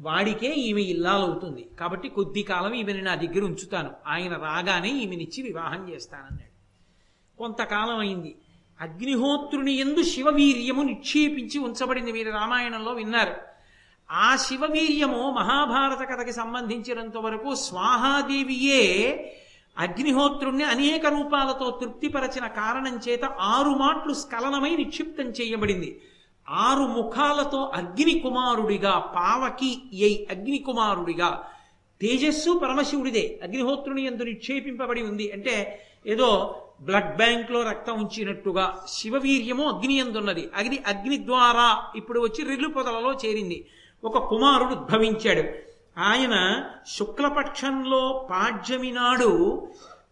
వాడికే 0.00 0.54
ఈమె 0.54 0.80
ఇల్లాలవుతుంది. 0.80 1.68
కాబట్టి 1.80 2.08
కొద్ది 2.08 2.42
కాలం 2.42 2.72
ఈమెని 2.72 3.02
నా 3.02 3.14
దగ్గర 3.14 3.44
ఉంచుతాను. 3.44 3.90
ఆయన 4.06 4.32
రాగానే 4.32 4.88
ఈమెనిచ్చి 4.88 5.42
వివాహం 5.42 5.90
చేస్తానన్నాడు. 5.90 6.56
కొంతకాలం 7.38 7.98
అయింది. 7.98 8.36
అగ్నిహోత్రుని 8.80 9.72
ఎందు 9.72 10.02
శివవీర్యము 10.02 10.82
నిక్షేపించి 10.82 11.58
ఉంచబడింది. 11.58 12.12
మీరు 12.12 12.30
రామాయణంలో 12.30 12.92
విన్నారు. 12.92 13.34
ఆ 14.10 14.36
శివవీర్యము 14.36 15.30
మహాభారత 15.30 16.08
కథకి 16.08 16.32
సంబంధించినంత 16.32 17.16
వరకు 17.16 17.54
స్వాహాదేవియే 17.54 19.32
అగ్నిహోత్రుణ్ణి 19.78 20.64
అనేక 20.64 21.06
రూపాలతో 21.06 21.78
తృప్తిపరచిన 21.82 22.46
కారణం 22.46 23.00
చేత 23.08 23.24
ఆరు 23.24 23.68
మాట్లు 23.68 24.12
స్ఖలనమై 24.12 24.76
నిక్షిప్తం 24.76 25.24
చేయబడింది. 25.24 26.00
ఆరు 26.50 26.80
ముఖాలతో 26.80 27.72
అగ్ని 27.74 28.18
కుమారుడిగా 28.18 28.98
పావకి 28.98 29.82
ఎయ్ 29.92 30.26
అగ్ని 30.30 30.58
కుమారుడిగా 30.58 31.44
తేజస్సు 32.00 32.58
పరమశివుడిదే 32.58 33.40
అగ్నిహోత్రుని 33.42 34.04
ఎందు 34.04 34.22
నిక్షేపింపబడి 34.22 35.02
ఉంది. 35.02 35.32
అంటే 35.32 35.80
ఏదో 36.06 36.60
బ్లడ్ 36.80 37.16
బ్యాంక్లో 37.16 37.62
రక్తం 37.62 37.94
ఉంచినట్టుగా 37.94 38.84
శివవీర్యము 38.88 39.68
అగ్ని 39.68 39.94
ఎందున్నది 39.94 40.48
అగ్ని 40.56 40.78
అగ్ని 40.86 41.26
ద్వారా 41.26 41.84
ఇప్పుడు 41.96 42.20
వచ్చి 42.20 42.44
రిల్లు 42.44 42.68
పొదలలో 42.68 43.12
చేరింది. 43.12 43.66
ఒక 44.04 44.18
కుమారుడు 44.18 44.70
ఉద్భవించాడు. 44.70 45.66
ఆయన 46.00 46.64
శుక్లపక్షంలో 46.88 48.28
పాడ్యమి 48.30 48.90
నాడు 48.90 49.68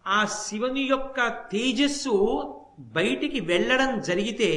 ఆ 0.07 0.25
శివుని 0.25 0.81
యొక్క 0.81 1.29
తేజస్సు 1.29 2.55
బయటికి 2.81 3.41
వెళ్ళడం 3.41 4.01
జరిగితే 4.01 4.51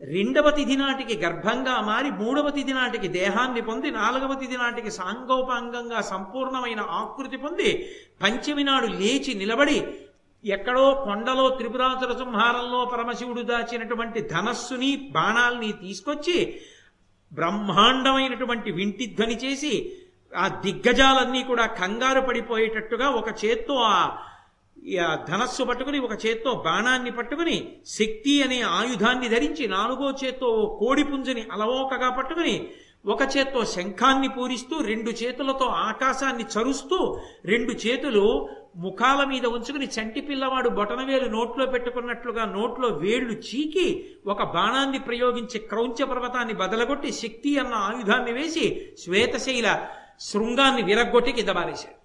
రెండవ 0.00 0.48
తిథి 0.50 0.76
నాటికి 0.76 1.14
గర్భంగా 1.22 1.74
మారి 1.82 2.10
మూడవ 2.18 2.48
తిథి 2.50 2.72
నాటికి 2.72 3.08
దేహాన్ని 3.12 3.60
పొంది 3.60 3.90
నాలుగవ 3.92 4.32
తిథి 4.34 4.56
నాటికి 4.56 4.90
సాంగోపాంగంగా 4.90 6.00
సంపూర్ణమైన 6.10 6.80
ఆకృతి 6.98 7.38
పొంది 7.38 7.70
పంచమి 8.22 8.64
నాడు 8.64 8.88
లేచి 8.94 9.34
నిలబడి 9.34 9.78
ఎక్కడో 10.44 10.84
కొండలో 11.04 11.46
త్రిపురాసుర 11.50 12.12
సంహారంలో 12.18 12.80
పరమశివుడు 12.84 13.42
దాచినటువంటి 13.42 14.20
ధనస్సుని 14.28 14.90
బాణాల్ని 15.10 15.70
తీసుకొచ్చి 15.80 16.38
బ్రహ్మాండమైనటువంటి 17.32 18.70
వింటి 18.72 19.06
ధ్వని 19.14 19.36
చేసి 19.36 19.72
ఆ 20.32 20.46
దిగ్గజాలన్నీ 20.64 21.42
కూడా 21.44 21.64
కంగారు 21.78 22.20
పడిపోయేటట్టుగా 22.20 23.08
ఒక 23.12 23.28
చేత్తో 23.40 23.76
ఆ 23.90 23.98
ఆ 25.02 25.08
ధనస్సు 25.28 25.62
పట్టుకుని 25.64 25.98
ఒక 25.98 26.14
చేత్తో 26.24 26.50
బాణాన్ని 26.64 27.12
పట్టుకుని 27.12 27.56
శక్తి 27.92 28.34
అనే 28.42 28.58
ఆయుధాన్ని 28.76 29.28
ధరించి 29.28 29.64
నాలుగో 29.68 30.08
చేత్తో 30.20 30.48
ఓ 30.56 30.66
కోడి 30.78 31.04
పుంజని 31.04 31.42
అలవోకగా 31.54 32.10
పట్టుకుని 32.10 32.54
ఒక 33.06 33.22
చేత్తో 33.32 33.60
శంఖాన్ని 33.72 34.28
పూరిస్తూ 34.28 34.76
రెండు 34.82 35.10
చేతులతో 35.18 35.66
ఆకాశాన్ని 35.82 36.44
చరుస్తూ 36.54 36.98
రెండు 37.44 37.72
చేతులు 37.82 38.24
ముఖాల 38.76 39.20
మీద 39.24 39.44
ఉంచుకుని 39.46 39.86
చంటి 39.92 40.20
పిల్లవాడు 40.20 40.70
బొటనవేలు 40.70 41.28
నోట్లో 41.28 41.66
పెట్టుకున్నట్లుగా 41.66 42.46
నోట్లో 42.50 42.88
వేళ్ళు 42.96 43.36
చీకి 43.46 43.86
ఒక 44.26 44.42
బాణాన్ని 44.54 45.00
ప్రయోగించి 45.06 45.60
క్రౌంచ 45.68 46.08
పర్వతాన్ని 46.08 46.54
బదలగొట్టి 46.54 47.12
శక్తి 47.20 47.52
అన్న 47.58 47.76
ఆయుధాన్ని 47.86 48.32
వేసి 48.32 48.66
శ్వేతశైల 49.04 49.70
శృంగాన్ని 50.22 50.82
విరగ్గొట్టి 50.82 51.32
కింద 51.32 51.52
బారేశాడు 51.52 51.96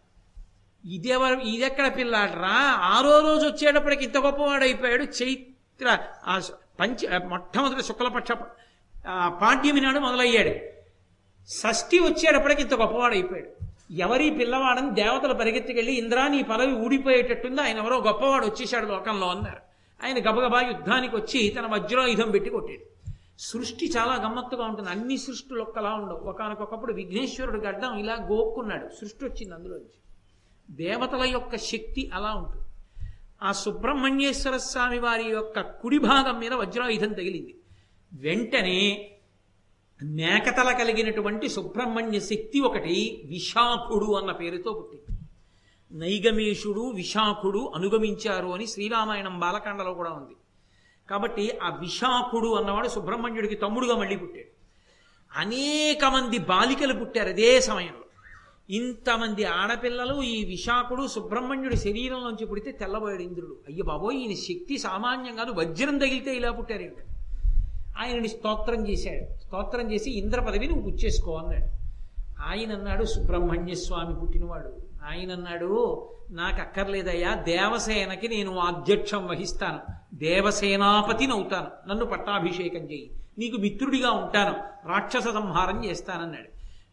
ఇదేవర 0.86 1.40
ఇదెక్కడ 1.40 1.98
పిల్లాడరా 1.98 2.76
ఆరో 2.80 3.20
రోజు 3.20 3.48
వచ్చేటప్పటికి 3.48 4.04
ఇంత 4.04 4.18
గొప్పవాడైపోయాడు. 4.18 5.04
అయిపోయాడు 5.04 5.24
చైత్ర 5.24 5.98
ఆ 6.28 6.42
పంచ 6.80 7.26
మొట్టమొదటి 7.28 7.84
శుక్లపక్ష 7.84 8.32
ఆ 9.08 9.30
పాడ్యమి 9.30 9.82
నాడు 9.82 10.00
మొదలయ్యాడు. 10.00 10.50
షష్ఠి 11.52 12.00
వచ్చేటప్పటికి 12.00 12.62
ఇంత 12.62 12.74
గొప్పవాడైపోయాడు. 12.74 13.48
అయిపోయాడు 13.48 13.92
ఎవరి 13.94 14.32
పిల్లవాడని 14.32 14.92
దేవతలు 14.92 15.34
పరిగెత్తికెళ్ళి 15.34 15.94
ఇంద్రా 15.94 16.28
నీ 16.28 16.44
పదవి 16.44 16.74
ఊడిపోయేటట్టుంది. 16.74 17.62
ఆయన 17.62 17.78
ఎవరో 17.78 17.98
గొప్పవాడు 18.02 18.46
వచ్చేసాడు 18.46 18.86
లోకంలో 18.86 19.30
అన్నారు. 19.30 19.58
ఆయన 20.06 20.30
గబగబా 20.30 20.62
యుద్ధానికి 20.62 21.16
వచ్చి 21.16 21.56
తన 21.60 21.66
వజ్రాయుధం 21.66 22.32
పెట్టి 22.32 22.50
కొట్టాడు. 22.50 23.12
సృష్టి 23.40 23.92
చాలా 23.98 24.16
గమ్మత్తుగా 24.16 24.66
ఉంటుంది. 24.66 24.90
అన్ని 24.90 25.18
సృష్టిలు 25.18 25.62
ఒక్కలా 25.62 25.94
ఉండవు. 25.94 26.18
ఒకనకొకప్పుడు 26.18 26.94
విఘ్నేశ్వరుడు 26.94 27.58
గడ్డం 27.58 27.98
ఇలా 27.98 28.14
గోక్కున్నాడు. 28.14 28.90
సృష్టి 29.02 29.26
వచ్చింది 29.26 29.56
అందులోంచి. 29.56 30.01
దేవతల 30.70 31.24
యొక్క 31.24 31.56
శక్తి 31.56 32.10
అలా 32.14 32.34
ఉంటుంది. 32.34 32.66
ఆ 33.44 33.52
సుబ్రహ్మణ్యేశ్వర 33.52 34.58
స్వామి 34.58 35.00
వారి 35.00 35.24
యొక్క 35.24 35.62
కుడి 35.62 35.98
భాగం 35.98 36.40
మీద 36.40 36.54
వజ్రాయుధం 36.54 37.14
తగిలింది. 37.14 37.56
వెంటనే 38.14 39.12
మేకతల 40.04 40.72
కలిగినటువంటి 40.72 41.50
సుబ్రహ్మణ్య 41.50 42.20
శక్తి 42.20 42.60
ఒకటి 42.60 43.22
విశాఖుడు 43.26 44.14
అన్న 44.14 44.32
పేరుతో 44.32 44.74
పుట్టింది. 44.74 45.22
నైగమేషుడు 45.92 46.90
విశాఖుడు 46.90 47.72
అనుగమించారు 47.76 48.48
అని 48.48 48.68
శ్రీరామాయణం 48.68 49.40
బాలకాండలో 49.40 49.94
కూడా 49.94 50.10
ఉంది. 50.10 50.36
కాబట్టి 51.10 51.58
ఆ 51.64 51.78
విశాఖుడు 51.82 52.54
అన్నవాడు 52.56 52.88
సుబ్రహ్మణ్యుడికి 52.88 53.56
తమ్ముడుగా 53.56 53.98
మళ్ళీ 53.98 54.16
పుట్టాడు. 54.16 54.52
అనేక 55.40 56.06
మంది 56.06 56.38
బాలికలు 56.38 56.94
పుట్టారు 56.94 57.30
అదే 57.30 57.62
సమయంలో. 57.62 58.01
ఇంతమంది 58.70 59.46
ఆడపిల్లలు 59.46 60.22
ఈ 60.22 60.46
విశాఖుడు 60.46 61.08
సుబ్రహ్మణ్యుడి 61.08 61.78
శరీరంలోంచి 61.78 62.46
పుడితే 62.46 62.72
తెల్లబోయాడు 62.72 63.22
ఇంద్రుడు. 63.22 63.58
అయ్య 63.70 63.84
బాబోయ్ 63.84 64.18
ఈయన 64.18 64.34
శక్తి 64.34 64.78
సామాన్యం 64.78 65.36
కాదు 65.36 65.52
వజ్రం 65.52 65.98
తగిలితే 65.98 66.36
ఇలా 66.36 66.52
పుట్టారేమిటి 66.52 67.02
ఆయనని 68.00 68.28
స్తోత్రం 68.28 68.88
చేశాడు. 68.88 69.38
స్తోత్రం 69.46 69.92
చేసి 69.92 70.12
ఇంద్ర 70.12 70.42
పదవి 70.42 70.68
నువ్వు 70.68 70.92
పుచ్చేసుకో 70.92 71.36
అన్నాడు. 71.36 71.82
ఆయన 72.46 72.74
అన్నాడు 72.74 73.06
సుబ్రహ్మణ్య 73.06 73.76
స్వామి 73.76 74.20
పుట్టినవాడు. 74.20 74.78
ఆయన 75.06 75.32
అన్నాడు 75.32 76.10
నాకు 76.30 76.62
అక్కర్లేదయ్యా 76.62 77.36
దేవసేనకి 77.36 78.28
నేను 78.28 78.60
అధ్యక్షం 78.60 79.28
వహిస్తాను. 79.28 79.80
దేవసేనాపతిని 80.16 81.34
అవుతాను 81.34 81.90
నన్ను 81.90 82.06
పట్టాభిషేకం 82.06 82.92
చేయి. 82.92 83.12
నీకు 83.38 83.58
మిత్రుడిగా 83.58 84.12
ఉంటాను. 84.12 84.88
రాక్షస 84.90 85.24
సంహారం 85.24 85.86
చేస్తానన్నాడు. 85.86 86.50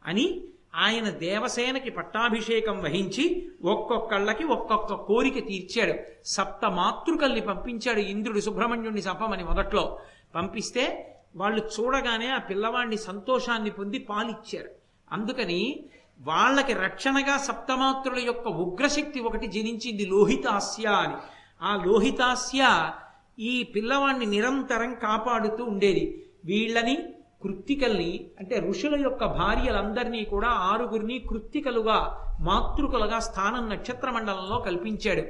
అని 0.07 0.48
ఆయన 0.75 1.11
దేవసేనకి 1.11 1.91
పట్టాభిషేకం 1.91 2.83
వహించి 2.83 3.49
ఒక్కొక్కళ్ళకి 3.65 4.45
ఒక్కొక్క 4.45 4.95
కోరిక 4.95 5.47
తీర్చాడు. 5.47 5.95
సప్త 6.25 6.71
మాతృకల్ని 6.71 7.41
పంపించాడు 7.41 7.99
ఇంద్రుడు 7.99 8.41
సుబ్రహ్మణ్యుడిని 8.41 9.01
చంపమని 9.01 9.45
మొదట్లో. 9.45 9.99
పంపిస్తే 10.35 11.15
వాళ్ళు 11.37 11.69
చూడగానే 11.81 12.29
ఆ 12.29 12.39
పిల్లవాడిని 12.39 12.99
సంతోషాన్ని 12.99 13.71
పొంది 13.71 13.99
పాలిచ్చారు. 13.99 14.71
అందుకని 15.13 15.85
వాళ్ళకి 16.21 16.73
రక్షణగా 16.73 17.39
సప్తమాతృల 17.39 18.19
యొక్క 18.19 18.49
ఉగ్రశక్తి 18.49 19.21
ఒకటి 19.21 19.47
జనించింది 19.47 20.07
లోహితాస్య 20.07 20.87
అని. 20.87 21.15
ఆ 21.63 21.85
లోహితాస్య 21.87 22.91
ఈ 23.39 23.63
పిల్లవాడిని 23.63 24.27
నిరంతరం 24.27 24.95
కాపాడుతూ 24.95 25.65
ఉండేది. 25.65 26.27
వీళ్ళని 26.45 27.15
కృత్తికల్ని 27.43 28.13
అంటే 28.41 28.61
ఋషుల 28.71 28.95
యొక్క 29.03 29.25
భార్యలందరినీ 29.41 30.25
కూడా 30.25 30.49
ఆరుగురిని 30.49 31.19
కృత్తికలుగా 31.19 31.99
మాతృకలుగా 32.41 33.19
స్థానం 33.19 33.69
నక్షత్ర 33.69 34.11
మండలంలో 34.11 34.59
కల్పించాడు 34.59 35.25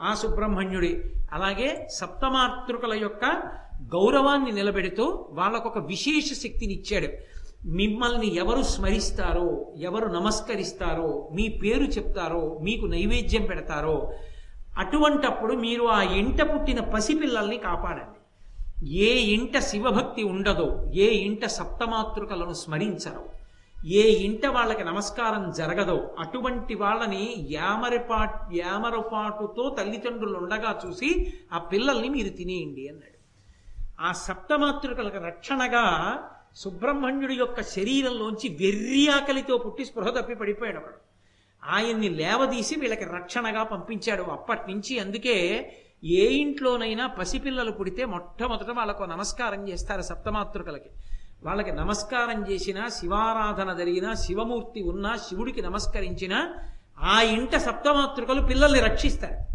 ఆ 0.00 0.14
సుబ్రహ్మణ్యుడి. 0.14 0.92
అలాగే 1.32 1.68
సప్తమాతృకల 1.90 2.94
యొక్క 2.94 3.24
గౌరవాన్ని 3.94 4.52
నిలబెడుతూ 4.52 5.04
వాళ్ళకొక 5.30 5.78
విశేష 5.78 6.28
శక్తిని 6.32 6.74
ఇచ్చాడు 6.74 7.08
మిమ్మల్ని 7.78 8.28
ఎవరు 8.34 8.62
స్మరిస్తారో 8.62 9.46
ఎవరు 9.80 10.06
నమస్కరిస్తారో 10.06 11.08
మీ 11.32 11.48
పేరు 11.62 11.86
చెప్తారో 11.96 12.58
మీకు 12.62 12.86
నైవేద్యం 12.86 13.44
పెడతారో 13.46 13.96
అటువంటప్పుడు 14.78 15.54
మీరు 15.54 15.84
ఆ 15.96 16.02
ఇంట 16.02 16.40
పుట్టిన 16.42 16.80
పసిపిల్లల్ని 16.80 17.56
కాపాడండి. 17.56 18.13
ఏ 18.86 19.14
ఇంట 19.14 19.58
శివభక్తి 19.58 20.22
ఉండదో 20.22 20.90
ఏ 20.94 21.06
ఇంట 21.06 21.46
సప్తమాతృకలను 21.46 22.52
స్మరించరో 22.52 23.24
ఏ 23.86 24.02
ఇంట 24.02 24.46
వాళ్ళకి 24.46 24.84
నమస్కారం 24.84 25.50
జరగదో 25.50 26.10
అటువంటి 26.18 26.74
వాళ్ళని 26.74 27.46
యామరిపా 27.50 28.48
యామరపాటుతో 28.54 29.76
తల్లిదండ్రులు 29.78 30.38
ఉండగా 30.38 30.80
చూసి 30.86 31.32
ఆ 31.52 31.58
పిల్లల్ని 31.58 32.08
మీరు 32.08 32.28
తినేయండి 32.28 32.88
అన్నాడు. 32.88 33.14
ఆ 34.00 34.12
సప్తమాతృకలకు 34.12 35.24
రక్షణగా 35.24 35.84
సుబ్రహ్మణ్యుడి 36.56 37.34
యొక్క 37.34 37.62
శరీరంలోంచి 37.62 38.48
వెర్రి 38.48 39.08
ఆకలితో 39.08 39.58
పుట్టి 39.58 39.84
స్పృహ 39.84 40.10
తప్పి 40.10 40.34
పడిపోయాడు 40.34 40.78
వాడు. 40.78 41.14
ఆయన్ని 41.66 42.08
లేవదీసి 42.08 42.80
వీళ్ళకి 42.80 43.04
రక్షణగా 43.04 43.62
పంపించాడు 43.62 44.22
అప్పటి 44.22 44.72
నుంచి 44.72 44.98
అందుకే 44.98 45.36
ఏ 46.04 46.28
ఇంట్లోనైనా 46.28 47.06
పసిపిల్లలు 47.06 47.70
పుడితే 47.70 48.04
మొట్టమొదట 48.04 48.70
వాళ్ళకు 48.70 49.04
నమస్కారం 49.04 49.68
చేస్తారు 49.68 50.02
సప్తమాతృకలకి. 50.02 50.90
వాళ్ళకి 51.42 51.72
నమస్కారం 51.72 52.50
చేసినా 52.50 52.88
శివారాధన 52.88 53.72
జరిగినా 53.72 54.14
శివమూర్తి 54.14 54.82
ఉన్నా 54.82 55.16
శివుడికి 55.16 55.62
నమస్కరించినా 55.62 56.54
ఆ 57.00 57.20
ఇంట 57.20 57.56
సప్తమాతృకలు 57.56 58.42
పిల్లల్ని 58.42 58.80
రక్షిస్తారు. 58.80 59.54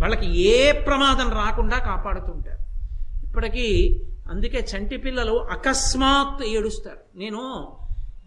వాళ్ళకి 0.00 0.40
ఏ 0.40 0.72
ప్రమాదం 0.72 1.30
రాకుండా 1.30 1.78
కాపాడుతుంటారు 1.78 2.64
ఇప్పటికీ 3.26 4.00
అందుకే 4.30 4.58
చంటి 4.58 4.96
పిల్లలు 4.96 5.32
అకస్మాత్ 5.32 6.42
ఏడుస్తారు. 6.42 7.18
నేను 7.18 7.72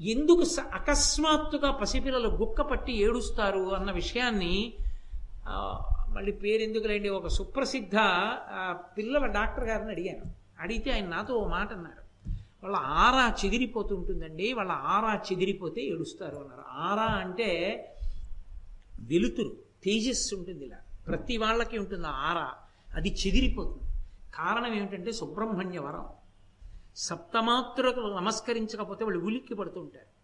ఎందుకు 0.01 0.43
స- 0.43 0.69
అకస్మాత్తుగా 0.73 1.71
పసిపిల్లలు 1.71 2.27
గుక్క 2.27 2.61
పట్టి 2.61 3.03
ఏడుస్తారు 3.03 3.75
అన్న 3.75 3.91
విషయాన్ని 3.91 4.73
మళ్ళీ 6.07 6.31
పేరు 6.31 6.61
ఎందుకులేండి? 6.61 7.09
ఒక 7.09 7.27
సుప్రసిద్ధ 7.27 7.95
పిల్లల 8.97 9.25
డాక్టర్ 9.25 9.63
గారిని 9.63 9.91
అడిగాను. 9.91 10.33
అడిగితే 10.59 10.91
ఆయన 10.91 11.07
నాతో 11.07 11.33
ఓ 11.33 11.47
మాట 11.47 11.73
అన్నారు. 11.73 12.07
వాళ్ళ 12.63 12.75
ఆరా 12.75 13.35
చెదిరిపోతుంటుందండి. 13.45 14.53
వాళ్ళ 14.53 14.71
ఆరా 14.71 15.21
చెదిరిపోతే 15.31 15.81
ఏడుస్తారు 15.81 16.35
అన్నారు. 16.35 16.63
ఆరా 16.69 17.03
అంటే 17.03 17.49
వెలుతురు 19.01 19.49
తేజస్సు 19.83 20.35
ఉంటుంది 20.35 20.65
ఇలా. 20.65 20.77
ప్రతి 21.07 21.37
వాళ్ళకి 21.37 21.77
ఉంటుంది 21.77 22.07
ఆరా. 22.07 22.53
అది 22.95 23.15
చెదిరిపోతుంది. 23.27 23.83
కారణం 24.35 24.73
ఏమిటంటే 24.73 25.11
సుబ్రహ్మణ్య 25.11 25.79
వరం. 25.79 26.05
సప్తమాత్రులకు 26.95 27.99
నమస్కరించకపోతే 27.99 29.03
వాళ్ళు 29.03 29.25
ఉలిక్కి 29.25 29.55
పడుతుంటారు. 29.55 30.17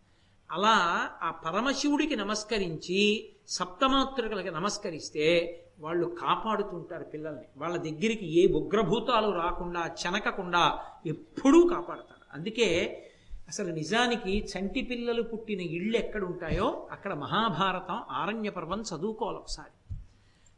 అలా 0.51 1.09
ఆ 1.21 1.31
పరమశివుడికి 1.31 2.15
నమస్కరించి 2.15 3.29
సప్తమాతృకలకి 3.47 4.51
నమస్కరిస్తే 4.51 5.59
వాళ్ళు 5.79 6.17
కాపాడుతుంటారు 6.21 7.03
పిల్లల్ని. 7.03 7.43
వాళ్ళ 7.57 7.77
దగ్గరికి 7.77 8.39
ఏ 8.39 8.53
ఉగ్రభూతాలు 8.53 9.31
రాకుండా 9.31 9.87
చెనకకుండా 9.87 10.79
ఎప్పుడూ 11.05 11.67
కాపాడతారు. 11.67 12.23
అందుకే 12.33 12.99
అసలు 13.47 13.73
నిజానికి 13.73 14.45
చంటి 14.45 14.81
పిల్లలు 14.81 15.21
పుట్టిన 15.21 15.61
ఇళ్ళు 15.61 15.97
ఎక్కడ 15.97 16.23
ఉంటాయో 16.23 16.87
అక్కడ 16.91 17.13
మహాభారతం 17.13 18.03
ఆరణ్య 18.11 18.49
పర్వం 18.49 18.81
చదువుకోవాలి 18.81 19.37
ఒకసారి. 19.37 19.95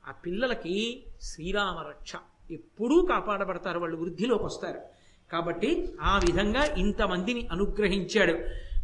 ఆ 0.08 0.12
పిల్లలకి 0.12 1.04
శ్రీరామ 1.21 1.80
రక్ష. 1.80 2.13
ఎప్పుడూ 2.51 3.01
కాపాడబడతారు 3.01 3.80
వాళ్ళు 3.80 3.97
వృద్ధిలోకి 3.97 4.43
వస్తారు. 4.43 4.82
కాబట్టి 5.32 5.93
ఆ 6.01 6.17
విధంగా 6.17 6.65
ఇంతమందిని 6.65 7.47
అనుగ్రహించాడు 7.51 8.38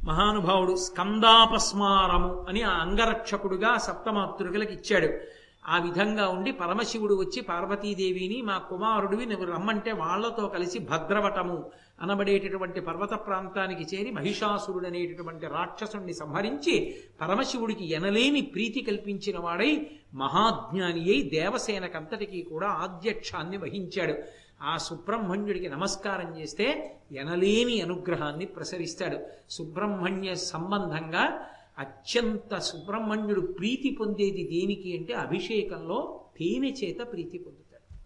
మహానుభావుడు 0.06 0.76
స్కందాపస్మారము 0.76 2.46
అని 2.50 2.62
ఆ 2.62 2.78
అంగరక్షకుడుగా 2.78 3.78
సప్తమాతృకలకు 3.78 4.72
ఇచ్చాడు. 4.72 5.41
ఆ 5.68 5.80
విధంగా 5.80 6.30
ఉండి 6.30 6.52
పరమశివుడు 6.52 7.16
వచ్చి 7.16 7.42
పార్వతీదేవిని 7.42 8.42
మా 8.42 8.58
కుమారుడివి 8.58 9.26
నువ్వు 9.26 9.46
రమ్మంటే 9.46 9.92
వాళ్ళతో 9.92 10.48
కలిసి 10.48 10.80
భద్రవటము 10.80 11.72
అనబడేటటువంటి 12.02 12.82
పర్వత 12.82 13.10
ప్రాంతానికి 13.10 13.96
చేరి 13.96 14.12
మహిషాసురుడు 14.12 14.88
అనేటటువంటి 14.88 15.48
రాక్షసుణ్ణి 15.48 16.14
సంహరించి 16.14 16.96
పరమశివుడికి 17.22 17.92
ఎనలేని 17.92 18.42
ప్రీతి 18.42 18.82
కల్పించిన 18.82 19.40
వాడై 19.40 19.88
మహాజ్ఞాని 20.14 21.02
అయి 21.02 21.22
దేవసేనకంతటికీ 21.22 22.42
కూడా 22.42 22.68
ఆధ్యక్షాన్ని 22.68 23.58
వహించాడు. 23.58 24.14
ఆ 24.62 24.78
సుబ్రహ్మణ్యుడికి 24.78 25.70
నమస్కారం 25.70 26.40
చేస్తే 26.40 26.98
ఎనలేని 27.12 27.82
అనుగ్రహాన్ని 27.82 28.46
ప్రసరిస్తాడు. 28.46 29.20
సుబ్రహ్మణ్య 29.50 30.36
సంబంధంగా 30.36 31.50
అత్యంత 31.82 32.58
సుబ్రహ్మణ్యుడు 32.58 33.42
ప్రీతి 33.42 33.98
పొందేది 34.00 34.44
దేనికి 34.44 34.98
అంటే 34.98 35.14
అభిషేకంలో 35.14 36.22
తేనె 36.40 36.72
చేత 36.72 37.12
ప్రీతి 37.12 37.38
పొందుతాడు. 37.38 37.98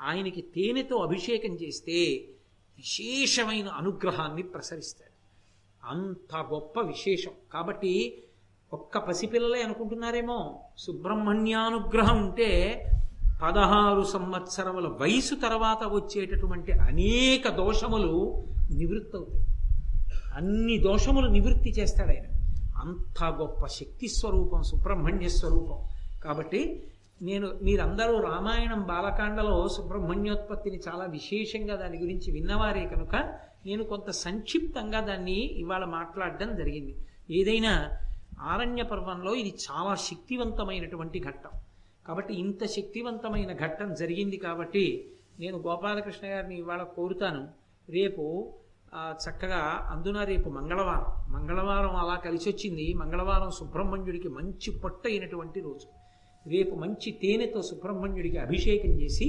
ఆయనకి 0.00 0.40
తేనెతో 0.40 0.96
అభిషేకం 0.96 1.54
చేస్తే 1.54 2.24
విశేషమైన 2.78 3.68
అనుగ్రహాన్ని 3.68 4.42
ప్రసరిస్తాడు. 4.42 5.16
అంత 5.86 6.36
గొప్ప 6.36 6.80
విశేషం. 6.80 7.30
కాబట్టి 7.52 8.22
ఒక్క 8.72 8.98
పసిపిల్లలే 8.98 9.62
అనుకుంటున్నారేమో 9.62 10.60
సుబ్రహ్మణ్యానుగ్రహం 10.78 12.26
ఉంటే 12.26 12.50
పదహారు 13.42 14.02
సంవత్సరముల 14.02 14.88
వయసు 14.88 15.34
తర్వాత 15.34 15.82
వచ్చేటటువంటి 15.84 16.72
అనేక 16.72 17.48
దోషములు 17.48 18.44
నివృత్తి 18.74 19.16
అవుతాయి 19.16 19.44
అన్ని 20.34 20.78
దోషములు 20.78 21.28
నివృత్తి 21.28 21.70
చేస్తాడు 21.70 22.08
ఆయన. 22.08 22.37
అంత 22.78 23.24
గొప్ప 23.24 23.66
శక్తి 23.66 24.08
స్వరూపం 24.08 24.62
సుబ్రహ్మణ్య 24.62 25.28
స్వరూపం. 25.28 25.78
కాబట్టి 26.24 26.82
నేను 27.22 27.52
మీరందరూ 27.62 28.20
రామాయణం 28.20 28.82
బాలకాండలో 28.82 29.68
సుబ్రహ్మణ్యోత్పత్తిని 29.68 30.80
చాలా 30.88 31.04
విశేషంగా 31.04 31.76
దాని 31.76 31.98
గురించి 31.98 32.32
విన్నవారే 32.32 32.86
కనుక 32.86 33.16
నేను 33.66 33.84
కొంత 33.84 34.10
సంక్షిప్తంగా 34.10 35.00
దాన్ని 35.00 35.38
ఇవాళ 35.40 35.84
మాట్లాడడం 35.84 36.56
జరిగింది. 36.56 36.94
ఏదైనా 37.30 37.90
ఆరణ్య 38.40 38.82
పర్వంలో 38.82 39.34
ఇది 39.34 39.54
చాలా 39.70 39.94
శక్తివంతమైనటువంటి 39.94 41.20
ఘట్టం. 41.20 41.50
కాబట్టి 42.06 42.34
ఇంత 42.34 42.66
శక్తివంతమైన 42.66 43.52
ఘట్టం 43.52 43.94
జరిగింది 43.94 44.36
కాబట్టి 44.36 45.10
నేను 45.40 45.58
గోపాలకృష్ణ 45.58 46.28
గారిని 46.28 46.58
ఇవాళ 46.58 46.82
కోరుతాను. 46.82 47.48
రేపు 47.90 48.54
చక్కగా 48.94 49.60
అందున 49.92 50.22
రేపు 50.24 50.48
మంగళవారం. 50.48 51.32
మంగళవారం 51.32 51.96
అలా 51.96 52.16
కలిసి 52.16 52.48
వచ్చింది 52.50 52.94
మంగళవారం 52.94 53.50
సుబ్రహ్మణ్యుడికి 53.50 54.28
మంచి 54.28 54.80
పొట్ట 54.80 55.06
అయినటువంటి 55.06 55.60
రోజు. 55.60 55.86
రేపు 56.46 56.76
మంచి 56.76 57.10
తేనెతో 57.12 57.62
సుబ్రహ్మణ్యుడికి 57.62 58.38
అభిషేకం 58.38 58.90
చేసి 58.90 59.28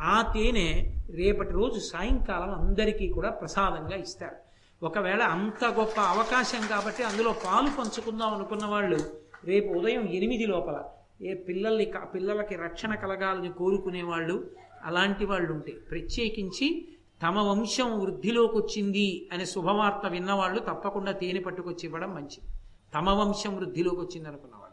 ఆ 0.00 0.32
తేనె 0.34 0.92
రేపటి 1.10 1.50
రోజు 1.50 1.78
సాయంకాలం 1.78 2.54
అందరికీ 2.54 3.08
కూడా 3.08 3.30
ప్రసాదంగా 3.30 3.96
ఇస్తారు. 3.96 4.36
ఒకవేళ 4.82 5.22
అంత 5.22 5.64
గొప్ప 5.64 6.00
అవకాశం 6.00 6.62
కాబట్టి 6.66 7.02
అందులో 7.02 7.32
పాలు 7.32 7.70
పంచుకుందాం 7.78 8.34
అనుకున్న 8.34 8.66
వాళ్ళు 8.66 8.98
రేపు 9.44 9.72
ఉదయం 9.72 10.08
ఎనిమిది 10.08 10.46
లోపల 10.46 10.84
ఏ 11.22 11.34
పిల్లల్ని 11.34 11.92
పిల్లలకి 12.14 12.56
రక్షణ 12.56 12.94
కలగాలని 12.94 13.52
కోరుకునే 13.52 14.02
వాళ్ళు 14.02 14.50
అలాంటి 14.84 15.24
వాళ్ళు 15.24 15.52
ఉంటే 15.52 15.72
ప్రత్యేకించి 15.90 16.88
తమ 17.22 17.38
వంశం 17.38 18.00
వృద్ధిలోకి 18.00 18.56
వచ్చింది 18.56 19.28
అనే 19.32 19.44
శుభవార్త 19.44 20.06
విన్నవాళ్ళు 20.08 20.60
తప్పకుండా 20.60 21.12
తేనె 21.12 21.40
పట్టుకొచ్చి 21.40 21.84
ఇవ్వడం 21.84 22.14
మంచిది. 22.14 22.48
తమ 22.94 23.10
వంశం 23.10 23.56
వృద్ధిలోకి 23.56 24.00
వచ్చింది 24.00 24.28
అనుకున్నవాళ్ళు. 24.28 24.70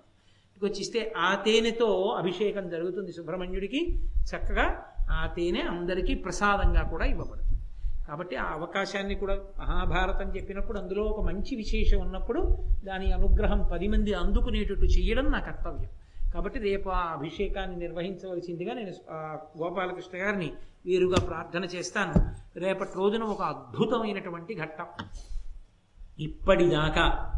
వచ్చిస్తే 0.65 1.13
ఆ 1.17 1.36
తేనెతో 1.36 2.15
అభిషేకం 2.17 2.69
జరుగుతుంది 2.69 3.12
సుబ్రహ్మణ్యుడికి. 3.12 3.99
చక్కగా 4.01 4.86
ఆ 5.12 5.27
తేనె 5.27 5.62
అందరికీ 5.62 6.15
ప్రసాదంగా 6.15 6.81
కూడా 6.81 7.05
ఇవ్వబడుతుంది. 7.05 7.47
కాబట్టి 8.07 8.36
ఆ 8.36 8.51
అవకాశాన్ని 8.51 9.15
కూడా 9.15 9.36
మహాభారతం 9.36 10.36
చెప్పినప్పుడు 10.36 10.79
అందులో 10.79 11.03
ఒక 11.03 11.25
మంచి 11.25 11.55
విశేషం 11.55 11.99
ఉన్నప్పుడు 11.99 12.57
దాని 12.83 13.12
అనుగ్రహం 13.12 13.69
పది 13.71 13.88
మంది 13.88 14.13
అందుకునేటట్టు 14.13 14.86
చేయడం 14.86 15.31
నా 15.31 15.39
కర్తవ్యం. 15.39 15.89
కాబట్టి 16.33 16.59
రేపు 16.59 16.89
ఆ 16.89 16.99
అభిషేకాన్ని 16.99 17.77
నిర్వహించవలసిందిగా 17.77 18.73
నేను 18.73 19.13
గోపాలకృష్ణ 19.63 20.17
గారిని 20.17 20.53
వీరుగా 20.85 21.25
ప్రార్థన 21.25 21.63
చేస్తాను. 21.63 22.13
రేపటి 22.59 22.91
రోజున 22.95 23.23
ఒక 23.23 23.41
అద్భుతమైనటువంటి 23.41 24.55
ఘట్టం. 24.55 24.85
ఇప్పటిదాకా 26.19 27.33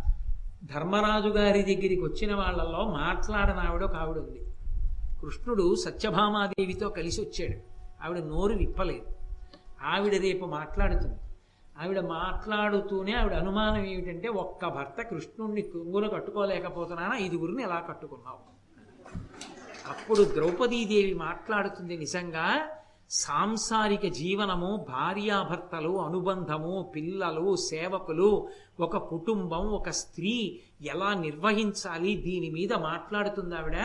ధర్మరాజు 0.64 1.28
గారి 1.28 1.62
దగ్గరికి 1.62 2.02
వచ్చిన 2.02 2.36
వాళ్ళల్లో 2.36 2.88
మాట్లాడని 2.90 3.60
ఆవిడ 3.60 3.84
ఒక 3.84 3.96
ఆవిడ 3.96 4.18
ఉంది. 4.18 4.42
కృష్ణుడు 5.22 5.76
సత్యభామాదేవితో 5.76 6.90
కలిసి 6.90 7.22
వచ్చాడు. 7.22 7.58
ఆవిడ 8.06 8.18
నోరు 8.18 8.54
విప్పలేదు. 8.54 9.16
ఆవిడ 9.84 10.16
రేపు 10.16 10.46
మాట్లాడుతుంది. 10.46 11.20
ఆవిడ 11.82 12.00
మాట్లాడుతూనే 12.00 13.14
ఆవిడ 13.14 13.34
అనుమానం 13.34 13.86
ఏమిటంటే 13.86 14.28
ఒక్క 14.28 14.68
భర్త 14.68 15.02
కృష్ణుణ్ణి 15.02 15.62
కొంగున 15.62 16.08
కట్టుకోలేకపోతున్నానా? 16.08 17.18
ఐదుగురిని 17.18 17.64
ఎలా 17.64 17.80
కట్టుకున్నావు? 17.90 18.59
అప్పుడు 20.10 20.30
ద్రౌపదీదేవి 20.34 21.14
మాట్లాడుతుంది 21.14 21.98
నిజంగా 21.98 22.62
సాంసారిక 23.10 24.14
జీవనము 24.14 24.86
భార్యాభర్తలు 24.90 26.02
అనుబంధము 26.02 26.92
పిల్లలు 26.96 27.56
సేవకులు 27.56 28.48
ఒక 28.80 28.98
కుటుంబం 28.98 29.68
ఒక 29.68 29.90
స్త్రీ 29.90 30.60
ఎలా 30.82 31.14
నిర్వహించాలి? 31.14 32.16
దీని 32.16 32.50
మీద 32.50 32.74
మాట్లాడుతుంది 32.74 33.56
ఆవిడ. 33.56 33.76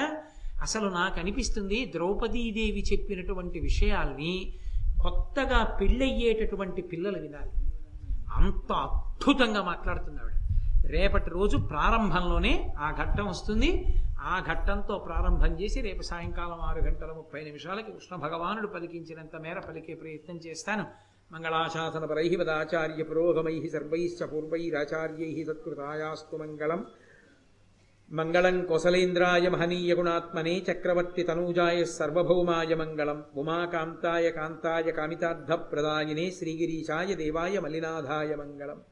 అసలు 0.63 0.89
నాకు 0.89 1.21
అనిపిస్తుంది 1.21 1.93
ద్రౌపదీదేవి 1.95 2.85
చెప్పినటువంటి 2.93 3.61
విషయాల్ని 3.61 4.55
కొత్తగా 5.03 5.65
పెళ్ళయ్యేటటువంటి 5.65 6.83
పిల్లలు 6.83 7.19
వినాలి. 7.19 7.51
అంత 8.35 8.73
అద్భుతంగా 8.73 9.63
మాట్లాడుతుంది 9.63 10.19
ఆవిడ. 10.21 10.35
రేపటి 10.91 11.31
రోజు 11.31 11.57
ప్రారంభంలోనే 11.57 12.75
ఆ 12.79 12.91
ఘట్టం 12.91 13.27
వస్తుంది. 13.27 13.85
ఆ 14.25 14.41
ఘట్టంతో 14.41 14.99
ప్రారంభం 14.99 15.61
చేసి 15.61 15.81
రేపు 15.81 16.03
సాయంకాలం 16.03 16.61
ఆరు 16.61 16.85
గంటల 16.85 17.13
ముప్పై 17.13 17.45
నిమిషాలకి 17.45 17.93
కృష్ణ 17.93 18.17
భగవానుడు 18.17 18.67
పలికించినంత 18.67 19.37
మేర 19.37 19.59
పలికే 19.59 19.95
ప్రయత్నం 19.95 20.37
చేస్తాను. 20.37 20.87
మంగళాశాసన 21.33 22.05
పరై 22.05 22.37
వదాచార్య 22.37 23.03
పురోగమై 23.03 23.69
సర్వైశ్చ 23.73 24.27
పూర్వైరాచార్యై 24.27 25.45
సత్కృతాయాస్తు 25.45 26.37
మంగళం. 26.37 26.87
మంగళం 28.13 28.67
కొసలేంద్రాయ 28.67 29.49
మహనీయ 29.49 29.95
గుణాత్మనే 29.95 30.65
చక్రవర్తి 30.73 31.23
తనూజాయ 31.23 31.85
సర్వభౌమాయ 31.85 32.75
మంగళం. 32.75 33.25
ఉమాకాంతాయ 33.37 34.31
కాంతాయ 34.31 34.91
కామితార్థ 34.91 35.53
ప్రదాయినే 35.53 36.31
శ్రీగిరీశాయ 36.31 37.15
దేవాయ 37.15 37.59
మలినాథాయ 37.59 38.35
మంగళం. 38.35 38.83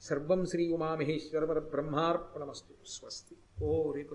సర్వం 0.00 0.46
శ్రీ 0.46 0.72
ఉమామహేశ్వర 0.72 1.58
బ్రహ్మార్పణమస్తు 1.58 2.74
స్వస్తి. 2.86 3.64
ఓ 3.64 3.92
రేపు 3.92 4.10